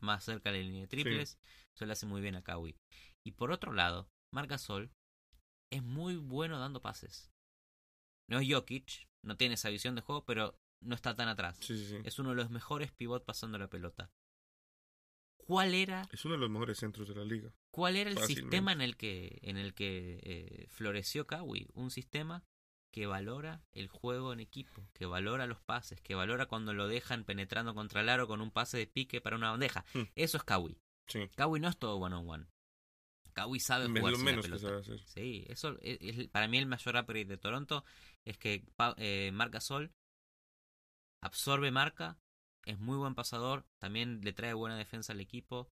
[0.03, 1.39] más cerca de la línea de triples,
[1.73, 2.75] eso le hace muy bien a Kawi.
[3.25, 4.91] Y por otro lado, Marc Gasol
[5.71, 7.31] es muy bueno dando pases.
[8.29, 11.57] No es Jokic, no tiene esa visión de juego, pero no está tan atrás.
[11.61, 11.97] Sí, sí, sí.
[12.03, 14.11] Es uno de los mejores pivot pasando la pelota.
[15.37, 17.53] ¿Cuál era, Es uno de los mejores centros de la liga.
[17.71, 18.41] cuál era el Fácilmente.
[18.43, 21.67] sistema en el que, en el que eh, floreció Kawi?
[21.73, 22.45] Un sistema
[22.93, 27.23] que valora el juego en equipo, que valora los pases, que valora cuando lo dejan
[27.23, 29.83] penetrando contra el aro con un pase de pique para una bandeja.
[29.95, 30.03] Hmm.
[30.15, 30.77] Eso es Kawi.
[31.07, 31.27] Sí.
[31.35, 32.45] Kawi no es todo one on one.
[33.33, 34.67] Kawi sabe jugar lo sin la menos que pelota.
[34.67, 35.01] sabe hacer.
[35.07, 37.83] Sí, eso es, es- para mí el mayor upgrade de Toronto
[38.25, 38.63] es que
[38.97, 39.91] eh, Marc Gasol
[41.21, 42.19] absorbe marca,
[42.65, 45.71] es muy buen pasador, también le trae buena defensa al equipo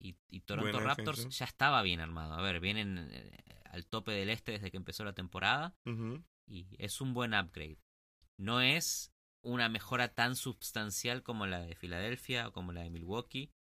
[0.00, 1.38] y, y Toronto Buena Raptors defensa.
[1.38, 2.34] ya estaba bien armado.
[2.34, 3.30] A ver, vienen eh,
[3.74, 5.76] al tope del este desde que empezó la temporada
[6.46, 7.78] y es un buen upgrade.
[8.38, 9.12] No es
[9.42, 13.52] una mejora tan sustancial como la de Filadelfia o como la de Milwaukee,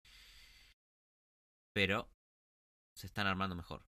[1.73, 2.11] pero
[2.95, 3.87] se están armando mejor.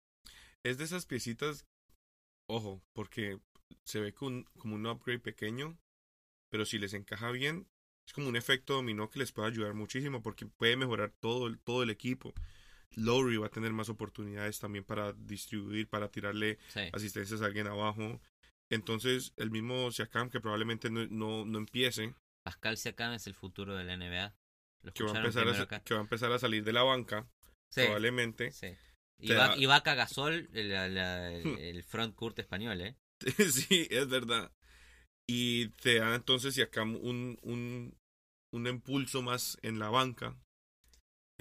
[0.63, 1.67] Es de esas piecitas,
[2.47, 3.39] ojo, porque
[3.83, 5.77] se ve como un, como un upgrade pequeño,
[6.49, 7.67] pero si les encaja bien,
[8.07, 11.59] es como un efecto dominó que les puede ayudar muchísimo porque puede mejorar todo el,
[11.59, 12.33] todo el equipo.
[12.95, 16.81] Lowry va a tener más oportunidades también para distribuir, para tirarle Sí.
[16.91, 18.21] asistencias a alguien abajo.
[18.71, 22.13] Entonces, el mismo Siakam, que probablemente no, no, no empiece,
[22.43, 24.35] Pascal Siakam es el futuro de la NBA.
[24.83, 27.25] Lo que va, a empezar a, que va a empezar a salir de la banca,
[27.69, 28.51] Sí, probablemente.
[28.51, 28.67] sí.
[29.29, 31.57] Va, da- y Vaca Gasol, el, la- el- Hmm.
[31.57, 32.97] el front court español, ¿eh?
[33.69, 34.51] sí, es verdad.
[35.29, 37.95] Y te da entonces Siakam un, un,
[38.51, 40.35] un impulso más en la banca.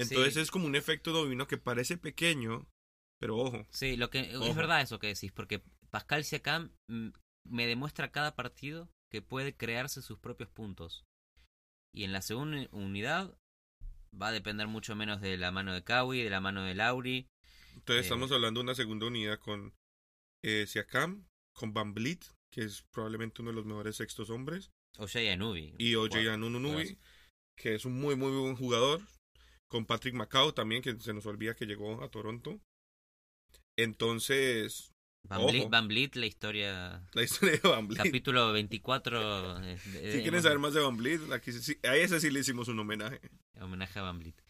[0.03, 0.41] Entonces Sí.
[0.41, 2.67] es como un efecto dominó que parece pequeño,
[3.21, 3.67] pero ojo.
[3.71, 4.47] Sí, lo que Ojo.
[4.47, 7.09] es verdad eso que decís, porque Pascal Siakam mm,
[7.49, 11.05] me demuestra cada partido que puede crearse sus propios puntos.
[11.95, 13.37] Y en la segunda unidad
[14.21, 17.27] va a depender mucho menos de la mano de Kawi, de la mano de Lauri.
[17.75, 18.07] Entonces Eh.
[18.07, 19.75] estamos hablando de una segunda unidad con
[20.45, 25.29] eh, Siakam, con Van que es probablemente uno de los mejores sextos hombres, O Jay
[25.29, 25.75] Anubi.
[25.79, 26.97] y Anunoby, jugadorazo.
[27.57, 29.01] que es un muy, muy buen jugador,
[29.73, 32.61] con Patrick Macao también, que se nos olvida que llegó a Toronto.
[33.79, 34.93] Entonces,
[35.25, 37.03] Van Vliet, la historia.
[37.15, 37.89] la historia de Van.
[37.89, 39.59] Capítulo 24.
[39.65, 40.99] eh, de- Si de- quieren saber más de Van
[41.33, 43.21] aquí sí- a ese sí le hicimos un homenaje.
[43.61, 44.43] Homenaje a Van Vliet.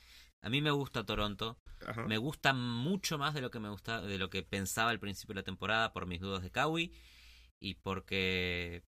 [0.43, 1.57] A mí me gusta Toronto.
[1.87, 2.05] Ajá.
[2.09, 5.35] Me gusta mucho más de lo que me gusta, de lo que pensaba al principio
[5.35, 6.93] de la temporada por mis dudas de Kawi
[7.61, 8.83] y porque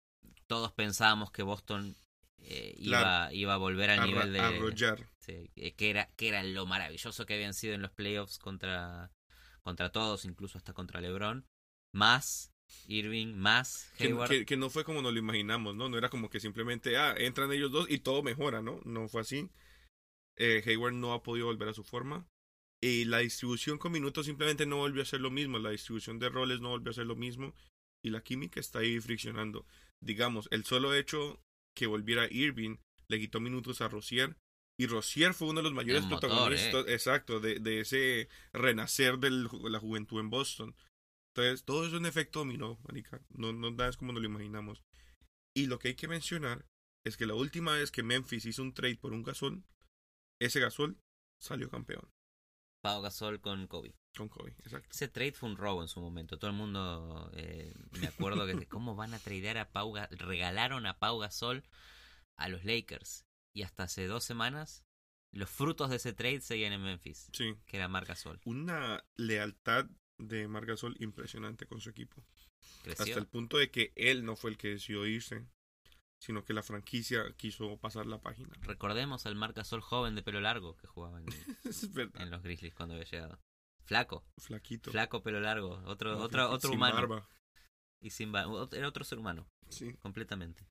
[0.47, 1.95] todos pensábamos que Boston
[2.39, 5.12] eh, iba, iba a volver al nivel de arrollar.
[5.25, 9.11] Sí, eh, que era que era lo maravilloso que habían sido en los playoffs contra
[9.61, 11.45] contra todos, incluso hasta contra LeBron,
[11.93, 12.51] más
[12.87, 14.29] Irving, más Que, Hayward.
[14.29, 15.89] que- que no fue como nos lo imaginamos, ¿no?
[15.89, 18.81] No era como que simplemente, ah, entran ellos dos y todo mejora, ¿no?
[18.85, 19.49] No fue así.
[20.37, 22.27] Eh, Hayward no ha podido volver a su forma.
[22.81, 25.59] Y la distribución con minutos simplemente no volvió a ser lo mismo.
[25.59, 27.53] La distribución de roles no volvió a ser lo mismo.
[28.03, 29.65] Y la química está ahí friccionando.
[30.01, 31.39] Digamos, el solo hecho
[31.77, 34.35] que volviera Irving le quitó minutos a Rosier.
[34.83, 39.29] Y Rosier fue uno de los mayores motor, protagonistas, exacto, de, de ese renacer de
[39.31, 40.75] la juventud en Boston.
[41.33, 43.21] Entonces, todo eso es un efecto dominó, marica.
[43.29, 44.83] No, no es como nos lo imaginamos.
[45.55, 46.65] Y lo que hay que mencionar
[47.05, 49.63] es que la última vez que Memphis hizo un trade por un gasol,
[50.41, 50.97] ese gasol
[51.41, 52.09] salió campeón.
[52.83, 53.95] Pau Gasol con Kobe.
[54.17, 54.89] Con Kobe, exacto.
[54.91, 56.37] Ese trade fue un robo en su momento.
[56.37, 60.85] Todo el mundo, eh, me acuerdo que cómo van a tradear a Pau Ga- regalaron
[60.85, 61.63] a Pau Gasol
[62.37, 63.25] a los Lakers.
[63.53, 64.83] Y hasta hace dos semanas,
[65.31, 67.55] los frutos de ese trade seguían en Memphis, Sí.
[67.65, 68.39] que era Marc Gasol.
[68.45, 69.85] Una lealtad
[70.17, 72.23] de Marc Gasol impresionante con su equipo.
[72.83, 73.03] Creció.
[73.05, 75.45] Hasta el punto de que él no fue el que decidió irse,
[76.19, 78.53] sino que la franquicia quiso pasar la página.
[78.61, 81.25] Recordemos al Marc Gasol joven de pelo largo que jugaba en,
[82.31, 83.39] los Grizzlies cuando había llegado.
[83.85, 84.91] Flaco, Flaquito.
[84.91, 86.95] flaco pelo largo, otro, No, otro, otro sin humano.
[86.95, 87.29] barba.
[88.01, 89.93] Y sin ba- ot- Era otro ser humano, Sí.
[89.95, 90.65] completamente.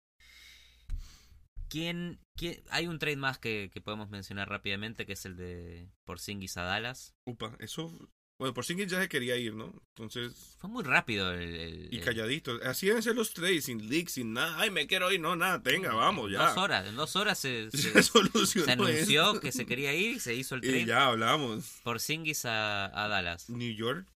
[1.72, 5.88] ¿Quién, quién- Hay un trade más que, que podemos mencionar rápidamente, que es el de
[6.04, 7.14] Porzingis a Dallas.
[7.26, 7.90] Upa, eso.
[8.38, 9.72] Bueno, por ya se quería ir, ¿no?
[9.96, 10.56] Entonces.
[10.58, 11.54] Fue muy rápido el...
[11.54, 12.58] el- Y el- calladito.
[12.64, 14.58] Así deben ser los trades, sin leaks, sin nada.
[14.60, 15.20] Ay, me quiero ir.
[15.20, 16.48] No, nada, tenga, vamos, ya.
[16.48, 18.66] Dos horas, en dos horas se, se, Se solucionó.
[18.66, 21.80] se anunció que se quería ir y se hizo el Y trade ya hablamos.
[21.84, 23.48] Porzingis a, a Dallas.
[23.48, 24.06] New York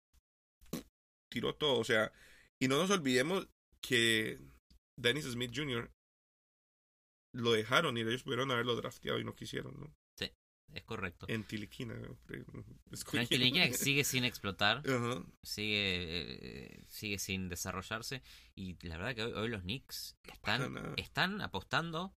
[1.31, 1.79] tiró todo.
[1.79, 2.13] O sea,
[2.61, 3.47] y no nos olvidemos
[3.81, 4.41] que
[4.99, 5.91] Dennis Smith Jr.
[7.37, 9.95] lo dejaron y ellos pudieron haberlo drafteado y no quisieron, ¿no?
[10.73, 11.27] Es correcto.
[11.29, 11.95] En Tiliquina.
[13.31, 14.83] Linkina que sigue sin explotar.
[15.43, 18.23] Sigue eh, sigue sin desarrollarse
[18.55, 22.15] y la verdad que hoy, hoy los Knicks están están apostando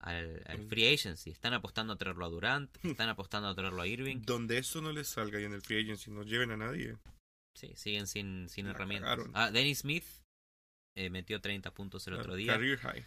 [0.00, 3.86] al, al free agency están apostando a traerlo a Durant están apostando a traerlo a
[3.86, 6.96] Irving Donde esto no les salga y en el free agency no lleven a nadie.
[7.54, 9.30] sí siguen sin sin herramientas cagaron.
[9.34, 10.06] ah Dennis Smith
[10.96, 13.04] eh, metió 30 puntos el otro día Career high.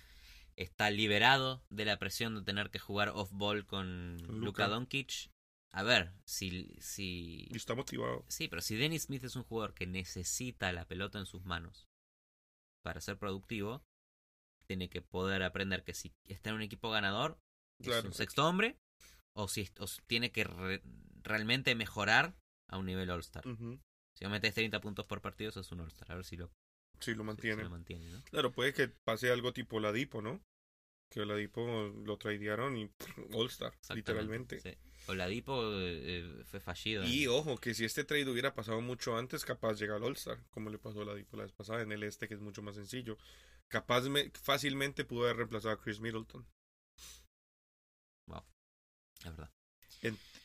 [0.58, 4.68] Está liberado de la presión de tener que jugar off ball con Con Luka.
[4.68, 5.32] Doncic
[5.72, 8.26] a ver si si Y está motivado.
[8.28, 11.88] Sí, pero si Dennis Smith es un jugador que necesita la pelota en sus manos
[12.82, 13.86] para ser productivo,
[14.66, 17.40] tiene que poder aprender que si está en un equipo ganador,
[17.80, 18.78] es un sexto hombre,
[19.34, 20.82] o si, o tiene que re-
[21.22, 22.36] realmente mejorar
[22.68, 23.44] a un nivel All-Star.
[24.16, 26.12] Si metes 30 puntos por partido, eso es un All-Star.
[26.12, 26.52] A ver si lo,
[27.00, 27.64] Sí, lo mantiene.
[27.64, 28.10] lo mantiene.
[28.12, 28.22] ¿no?
[28.24, 30.42] Claro, puede que pase algo tipo Ladipo, ¿no?
[31.10, 31.66] Que Ladipo
[32.06, 32.90] lo tradearon y
[33.34, 34.60] All-Star, literalmente.
[34.60, 34.72] sí.
[35.08, 37.04] Oladipo eh, eh, fue fallido.
[37.04, 40.44] en- Y ojo, que si este trade hubiera pasado mucho antes, capaz llega al All-Star,
[40.50, 42.76] como le pasó a Ladipo la vez pasada en el este, que es mucho más
[42.76, 43.18] sencillo.
[43.70, 46.46] Capaz me- fácilmente pudo haber reemplazado a Chris Middleton.
[49.20, 49.52] Es verdad.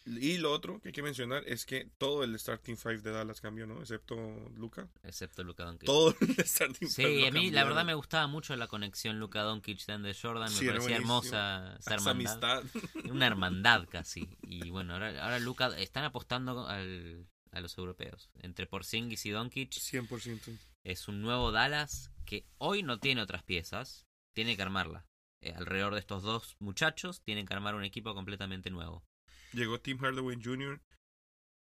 [0.05, 3.40] Y lo otro que hay que mencionar es que todo el starting five de Dallas
[3.40, 3.80] cambió, ¿no?
[3.80, 4.16] Excepto
[4.57, 4.88] Luca.
[5.05, 5.86] Excepto Luka Doncic.
[5.86, 7.20] Todo el starting Sí, five.
[7.20, 10.59] lo a mí la verdad me gustaba mucho la conexión Luka Doncic de Jordan, me
[10.59, 12.59] Sí, parecía hermosa esa hermandad.
[12.59, 12.82] amistad.
[13.12, 14.28] una hermandad casi.
[14.42, 18.30] Y bueno, ahora, ahora Luka están apostando al, a los europeos.
[18.40, 20.59] Entre Porzingis y Doncic 100%.
[20.84, 25.07] es un nuevo Dallas que hoy no tiene otras piezas, tiene que armarla.
[25.40, 29.05] Eh, alrededor de estos dos muchachos tienen que armar un equipo completamente nuevo.
[29.53, 30.80] Llegó Tim Hardaway Jr.,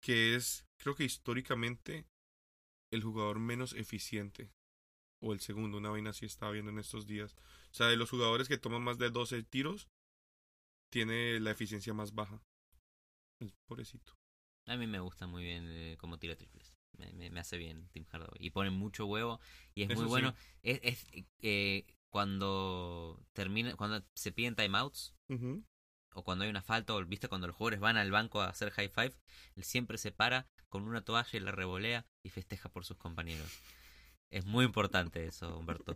[0.01, 2.05] que es, creo que históricamente,
[2.91, 4.51] el jugador menos eficiente.
[5.21, 7.36] O el segundo, una vaina así estaba viendo en estos días.
[7.71, 9.88] O sea, de los jugadores que toman más de 12 tiros,
[10.91, 12.41] tiene la eficiencia más baja.
[13.39, 14.13] El pobrecito.
[14.67, 16.77] A mí me gusta muy bien eh, cómo tira triples.
[16.97, 18.38] Me, me- me hace bien Tim Hardaway.
[18.39, 19.39] Y pone mucho huevo
[19.73, 20.09] y es Eso muy sí.
[20.09, 20.36] bueno.
[20.63, 21.07] Es, es,
[21.39, 25.63] eh, cuando termina, cuando se piden timeouts, Ujú.
[26.14, 28.72] O cuando hay una falta, o viste cuando los jugadores van al banco a hacer
[28.72, 29.14] high five,
[29.55, 33.49] él siempre se para con una toalla y la revolea y festeja por sus compañeros.
[34.30, 35.93] Es muy importante eso, Humberto.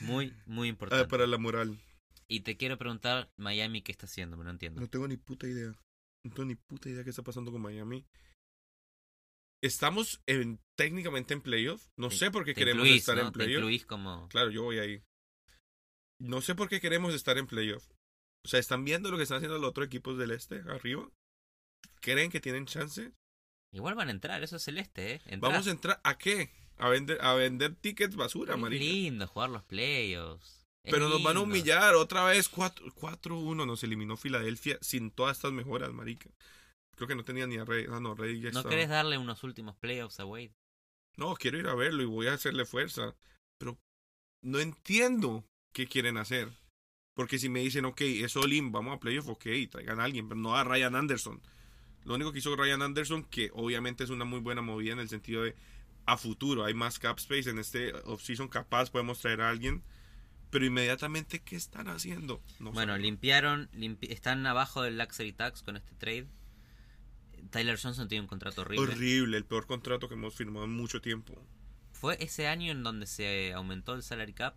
[0.00, 1.08] Muy, muy Ah, importante.
[1.08, 1.78] para la moral.
[2.28, 4.36] Y te quiero preguntar, Miami, ¿qué está haciendo?
[4.36, 4.80] Me no entiendo.
[4.80, 5.68] No tengo ni puta idea.
[6.24, 8.04] No tengo ni puta idea qué está pasando con Miami.
[9.62, 11.86] Estamos en, técnicamente en playoff.
[11.96, 13.22] No Te- sé por qué Te queremos incluís, estar ¿no?
[13.26, 13.58] en Te playoff.
[13.62, 14.28] incluís como...
[14.28, 15.02] Claro, yo voy ahí.
[16.18, 17.86] No sé por qué queremos estar en playoff.
[18.46, 21.10] O sea, ¿están viendo lo que están haciendo los otros equipos del este arriba?
[22.00, 23.10] ¿Creen que tienen chance?
[23.72, 25.20] Igual van a entrar, eso es celeste, ¿eh?
[25.26, 25.40] Entrás.
[25.52, 26.52] Vamos a entrar a qué?
[26.78, 28.84] A vender, a vender tickets basura, Es marica.
[28.84, 30.64] lindo jugar los playoffs.
[30.84, 32.48] Pero nos van a humillar otra vez.
[32.48, 36.30] 4 4-1 nos eliminó Filadelfia sin todas estas mejoras, marica.
[36.94, 37.86] Creo que no tenía ni a Rey.
[37.90, 38.70] Ah, no, Rey ya ¿No estaba.
[38.70, 40.54] querés darle unos últimos playoffs a Wade?
[41.16, 43.16] No, quiero ir a verlo y voy a hacerle fuerza.
[43.58, 43.76] Pero
[44.44, 45.44] no entiendo
[45.74, 46.52] qué quieren hacer.
[47.16, 50.38] Porque si me dicen, ok, es all-in, vamos a playoff, ok, traigan a alguien, pero
[50.38, 51.40] no a Ryan Anderson.
[52.04, 55.08] Lo único que hizo Ryan Anderson, que obviamente es una muy buena movida en el
[55.08, 55.56] sentido de
[56.04, 59.82] a futuro, hay más cap space en este offseason, capaz podemos traer a alguien.
[60.50, 62.40] Pero inmediatamente, ¿qué están haciendo?
[62.60, 66.26] No Bueno, limpiaron, limpi- están abajo del Luxury Tax con este trade.
[67.50, 68.92] Tyler Johnson tiene un contrato horrible.
[68.92, 71.34] horrible, el peor contrato que hemos firmado en mucho tiempo.
[71.92, 74.54] Fue ese año en donde se aumentó el salary cap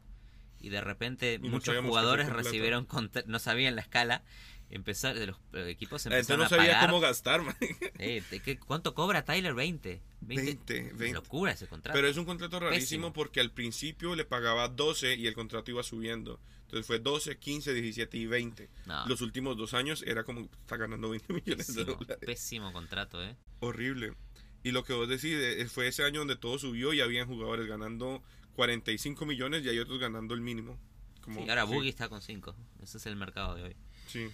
[0.62, 2.88] y de repente Y no muchos jugadores recibieron
[3.26, 4.24] no sabían la escala
[4.72, 7.56] empezar los eh, equipos gente empezaron no a sabía pagar cómo gastar, man.
[7.98, 11.14] Eh, ¿de qué- ¿cuánto cobra Tyler 20 20, 20.
[11.14, 13.14] locura ese contrato Pero es un contrato rarísimo Pésimo.
[13.14, 16.40] porque al principio le pagaba 12 y el contrato iba subiendo.
[16.66, 18.70] Entonces fue 12, 15, 17 y 20.
[18.86, 22.26] No, Los últimos dos años era como está ganando 20 millones de pésimo, dólares.
[22.28, 24.14] pésimo contrato eh Horrible.
[24.62, 27.66] Y lo que vos decís, eh, fue ese año donde todo subió y habían jugadores
[27.66, 28.22] ganando
[28.60, 30.78] 45 millones y hay otros ganando el mínimo.
[31.22, 32.54] Como, Sí, ahora sí, Boogie está con 5
[32.84, 33.76] ese es el mercado de hoy
[34.08, 34.28] Sí.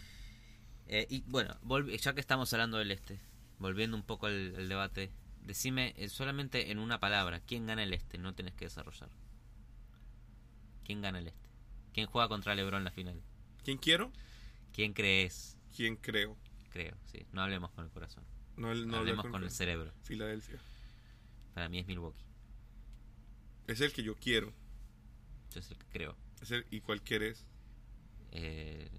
[0.88, 1.56] Eh, y bueno,
[2.00, 3.20] ya que estamos hablando del este,
[3.60, 5.12] volviendo un poco al, al debate,
[5.44, 8.18] decime eh, solamente en una palabra, ¿quién gana el este?
[8.18, 9.10] No tenés que desarrollar.
[10.84, 11.50] ¿Quién gana el este?
[11.94, 13.22] ¿Quién juega contra LeBron en la final?
[13.64, 14.12] ¿Quién quiero?
[14.74, 15.58] ¿Quién crees?
[15.76, 16.36] ¿Quién creo?
[16.72, 17.26] Creo, sí.
[17.32, 18.24] No hablemos con el corazón.
[18.58, 19.92] No, el- no hablemos con el cerebro.
[20.04, 20.60] Filadelfia.
[21.54, 22.25] Para mí es Milwaukee.
[23.68, 24.54] Es el que yo quiero.
[25.54, 26.16] Yo es el que creo.
[26.42, 27.46] Es el, ¿Y cuál quieres?
[28.32, 28.90] Eh,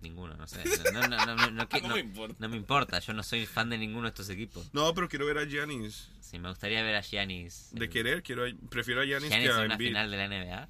[0.00, 0.62] ninguno, no sé.
[0.92, 1.36] No, no, no,
[2.38, 2.98] no, me importa.
[3.00, 4.72] yo no soy fan de ninguno de estos equipos.
[4.72, 6.10] No, pero quiero ver a Giannis.
[6.20, 7.68] Sí, me gustaría ver a Giannis.
[7.72, 9.88] De en- querer, quiero prefiero a Giannis, Giannis que en a una Embiid.
[9.88, 10.68] final de la NBA.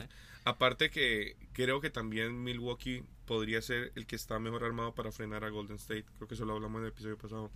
[0.00, 0.08] Eh.
[0.44, 5.44] Aparte que creo que también Milwaukee podría ser el que está mejor armado para frenar
[5.44, 6.06] a Golden State.
[6.16, 7.50] Creo que eso lo hablamos en el episodio pasado.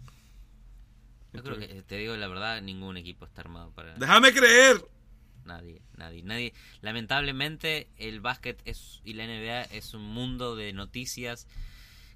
[1.34, 4.84] Yo creo que, te digo la verdad, ningún equipo está armado para ¡Déjame creer!
[5.44, 6.54] nadie, nadie, nadie.
[6.80, 11.46] Lamentablemente el básquet es y la NBA es un mundo de noticias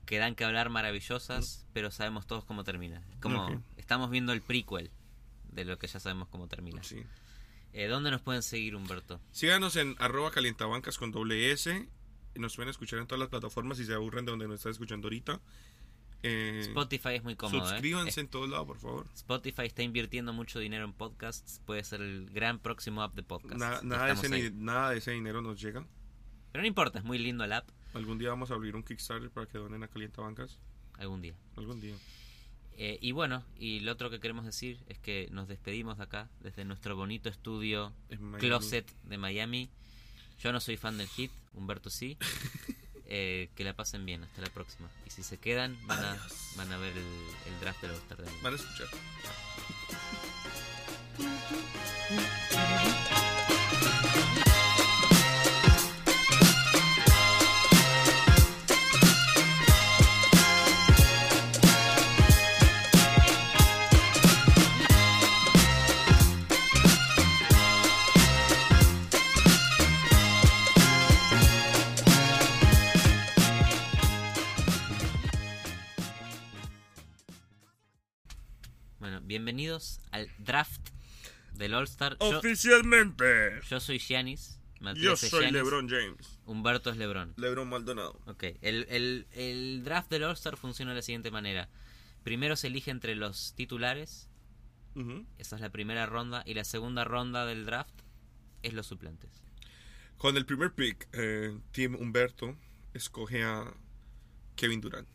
[0.06, 3.02] que dan que hablar maravillosas, pero sabemos todos cómo termina.
[3.20, 4.90] Como estamos viendo el prequel
[5.52, 6.82] de lo que ya sabemos cómo termina.
[6.82, 7.02] Sí.
[7.72, 9.20] Eh, ¿Dónde nos pueden seguir, Humberto?
[9.30, 11.88] Síganos en arroba calientabancas con doble S.
[12.34, 15.06] Nos pueden escuchar en todas las plataformas si se aburren de donde nos están escuchando
[15.06, 15.40] ahorita.
[16.22, 17.64] Eh, Spotify es muy cómodo.
[17.64, 17.68] ¿eh?
[17.70, 19.06] suscríbanse en todos lados, por favor.
[19.14, 21.60] Spotify está invirtiendo mucho dinero en podcasts.
[21.64, 23.58] Puede ser el gran próximo app de podcasts.
[23.58, 25.86] Na- nada, de ese, nada de ese dinero nos llega.
[26.52, 27.68] Pero no importa, es muy lindo el app.
[27.94, 30.58] Algún día vamos a abrir un Kickstarter para que donen a Calientabancas.
[30.98, 31.34] Algún día.
[31.56, 31.94] Algún día.
[32.80, 36.28] Eh, y bueno, y lo otro que queremos decir es que nos despedimos de acá,
[36.40, 37.92] desde nuestro bonito estudio.
[38.38, 39.70] Closet de Miami.
[40.40, 42.16] Yo no soy fan del hit, Humberto sí.
[43.10, 44.90] Eh, que la pasen bien, hasta la próxima.
[45.06, 46.32] Y si se quedan, van a, Adiós.
[46.56, 48.38] van a ver el, el draft de año.
[48.42, 48.88] Van a escuchar.
[79.58, 80.90] bienvenidos al draft
[81.54, 82.16] del All-Star.
[82.20, 83.60] Oficialmente.
[83.68, 84.60] yo soy Giannis.
[84.78, 86.38] Matías Yo soy Giannis, LeBron James.
[86.46, 87.34] Humberto es LeBron.
[87.36, 88.20] LeBron Maldonado.
[88.26, 91.68] Ok, el, el, el draft del All-Star funciona de la siguiente manera.
[92.22, 94.28] Primero se elige entre los titulares,
[95.38, 98.02] esa es la primera ronda, y la segunda ronda del draft
[98.62, 99.42] es los suplentes.
[100.18, 102.56] Con el primer pick, eh, Team Humberto
[102.94, 103.74] escoge a
[104.54, 105.08] Kevin Durant.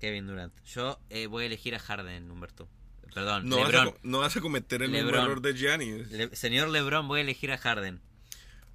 [0.00, 0.52] Kevin Durant.
[0.64, 2.68] Yo eh, voy a elegir a Harden, Humberto.
[3.14, 6.10] Perdón, No vas, a, no vas a cometer el mismo error de Giannis.
[6.10, 8.00] Le- señor LeBron, voy a elegir a Harden.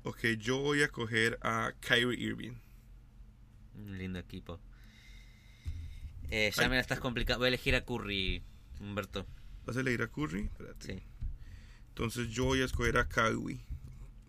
[0.03, 2.53] Ok, yo voy a coger a Kyrie Irving.
[3.75, 4.59] Un lindo equipo.
[6.29, 6.69] Eh, ya Ay.
[6.69, 7.39] me la estás complicando.
[7.39, 8.43] Voy a elegir a Curry,
[8.79, 9.25] Humberto.
[9.65, 10.41] ¿Vas a elegir a Curry?
[10.45, 10.85] Espérate.
[10.97, 11.03] Sí.
[11.89, 13.61] Entonces yo voy a escoger a Kawhi.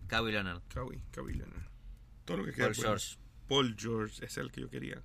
[0.07, 0.61] Kawhi Leonard.
[0.69, 1.65] Kawhi, Kawhi Leonard.
[2.25, 2.67] Todo lo que queda.
[2.67, 2.75] Paul.
[2.75, 3.17] George.
[3.47, 5.01] Paul George es el que yo quería.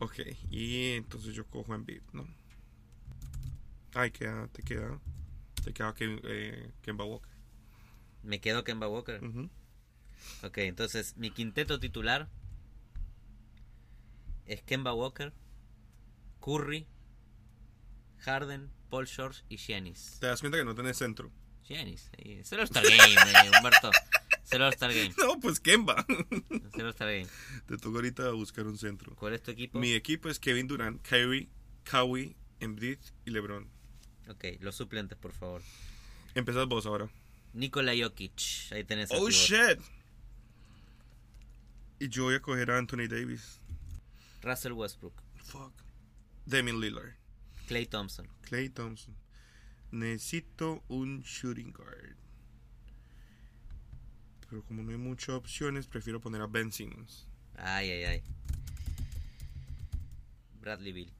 [0.00, 0.18] Ok,
[0.50, 2.26] y entonces yo cojo a Embiid, ¿no?
[3.94, 5.00] Ay, queda, te queda.
[5.64, 7.30] Te queda Kem- eh, Kemba Walker.
[8.22, 9.22] Me quedo Kemba Walker.
[9.24, 9.50] Ujú.
[10.44, 12.28] Ok, entonces mi quinteto titular
[14.46, 15.32] es Kemba Walker,
[16.40, 16.86] Curry,
[18.18, 20.18] Harden, Paul George y Giannis.
[20.20, 21.30] Te das cuenta que no tenés centro.
[21.64, 23.90] Giannis, es el All-Star Game, eh, Humberto.
[24.50, 25.14] El All-Star Game.
[25.18, 26.04] No, pues Kemba.
[26.08, 27.26] El All-Star Game.
[27.66, 29.14] Te toca ahorita buscar un centro.
[29.16, 29.78] ¿Cuál es tu equipo?
[29.78, 31.48] Mi equipo es Kevin Durant, Kyrie,
[31.84, 33.68] Kawhi, Embiid y LeBron.
[34.28, 35.62] Ok, los suplentes, por favor.
[36.34, 37.08] Empezás vos ahora.
[37.54, 39.10] Nikola Jokic, ahí tenés.
[39.12, 39.80] Oh shit.
[41.98, 43.60] Y yo voy a coger a Anthony Davis.
[44.42, 45.72] Russell Westbrook, Fuck.
[46.46, 47.14] Damian Lillard.
[47.66, 49.16] Clay Thompson, Clay Thompson.
[49.90, 52.16] Necesito un shooting guard.
[54.48, 57.26] Pero como no hay muchas opciones, prefiero poner a Ben Simmons.
[57.56, 58.22] ay, ay, ay.
[60.60, 61.12] Bradley Bill.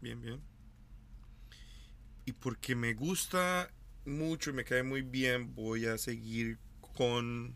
[0.00, 0.40] Bien, bien.
[2.24, 3.70] Y porque me gusta
[4.04, 6.58] mucho y me cae muy bien, voy a seguir
[6.96, 7.54] con.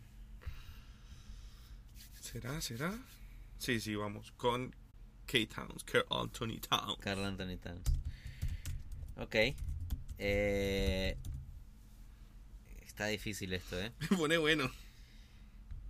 [2.19, 2.59] ¿Será?
[2.61, 2.97] ¿Será?
[3.59, 4.31] Sí, sí, vamos.
[4.31, 4.75] Con
[5.25, 5.37] K.
[5.53, 6.97] Towns, Carl Anthony Towns.
[6.99, 7.83] Carl Anthony Towns.
[9.17, 9.35] Ok.
[10.17, 11.17] Eh,
[12.85, 13.91] está difícil esto, ¿eh?
[14.17, 14.69] Pone bueno.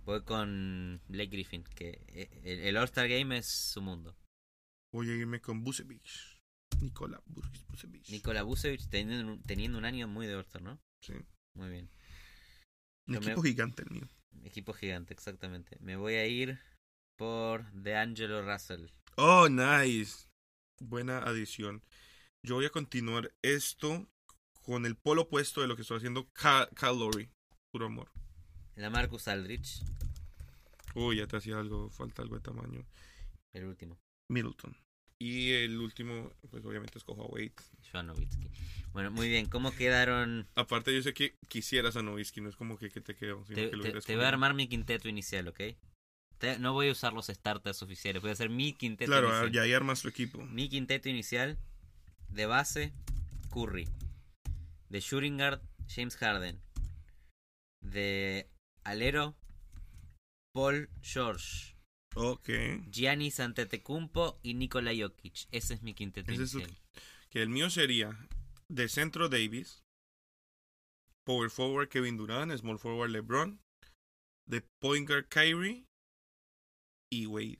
[0.04, 4.16] Voy con Blake Griffin, que eh, el, el All-Star Game es su mundo.
[4.92, 6.40] Voy a irme con Busevich.
[6.80, 8.10] Nikola Bus- Busevich.
[8.10, 10.78] Nikola Vucevic teniendo, un- teniendo un año muy de All-Star, ¿no?
[11.00, 11.14] Sí.
[11.56, 11.90] Muy bien.
[13.06, 14.08] Un Yo me- equipo gigante el mío.
[14.44, 15.76] Equipo gigante, exactamente.
[15.80, 16.58] Me voy a ir
[17.16, 18.88] por DeAngelo Russell.
[19.16, 20.28] Oh, nice.
[20.80, 21.82] Buena adición.
[22.42, 24.06] Yo voy a continuar esto
[24.62, 27.30] con el polo opuesto de lo que estoy haciendo Cal Lowry.
[27.72, 28.10] Puro amor.
[28.76, 29.82] La Marcus Aldrich,
[30.94, 32.84] Uy, ya te hacía algo, falta algo de tamaño.
[33.52, 33.98] el último.
[34.28, 34.76] Middleton.
[35.18, 37.52] Y el último, pues obviamente escojo a Wade.
[37.90, 38.48] Joan Nowitzki.
[38.92, 39.46] Bueno, muy bien.
[39.46, 40.46] ¿Cómo quedaron?
[40.54, 43.44] Aparte, yo sé que quisieras a Nowitzki, no es como que, que te quedo.
[43.44, 45.60] sino Te, que lo te- te voy a armar mi quinteto inicial, ¿ok?
[46.38, 49.52] Te- no voy a usar los starters oficiales, voy a hacer mi quinteto Claro, inicial.
[49.52, 50.44] ya ahí armas tu equipo.
[50.46, 51.58] Mi quinteto inicial
[52.28, 52.92] de base,
[53.52, 53.88] Curry.
[54.90, 56.60] De shooting guard, James Harden.
[57.80, 58.48] De
[58.84, 59.36] alero,
[60.54, 61.76] Paul George.
[62.16, 62.48] Ok.
[62.90, 65.48] Giannis Antetokounmpo y Nikola Jokic.
[65.50, 66.56] Ese es mi quinteto es.
[67.30, 68.16] Que el mío sería
[68.68, 69.82] de centro Davis,
[71.26, 73.60] power forward Kevin Durant, small forward LeBron,
[74.46, 75.86] de point guard Kyrie
[77.10, 77.58] y Wade.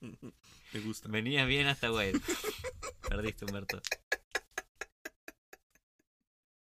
[0.72, 1.08] Me gusta.
[1.08, 2.20] Venías bien hasta Wade.
[3.08, 3.80] Perdiste, Humberto.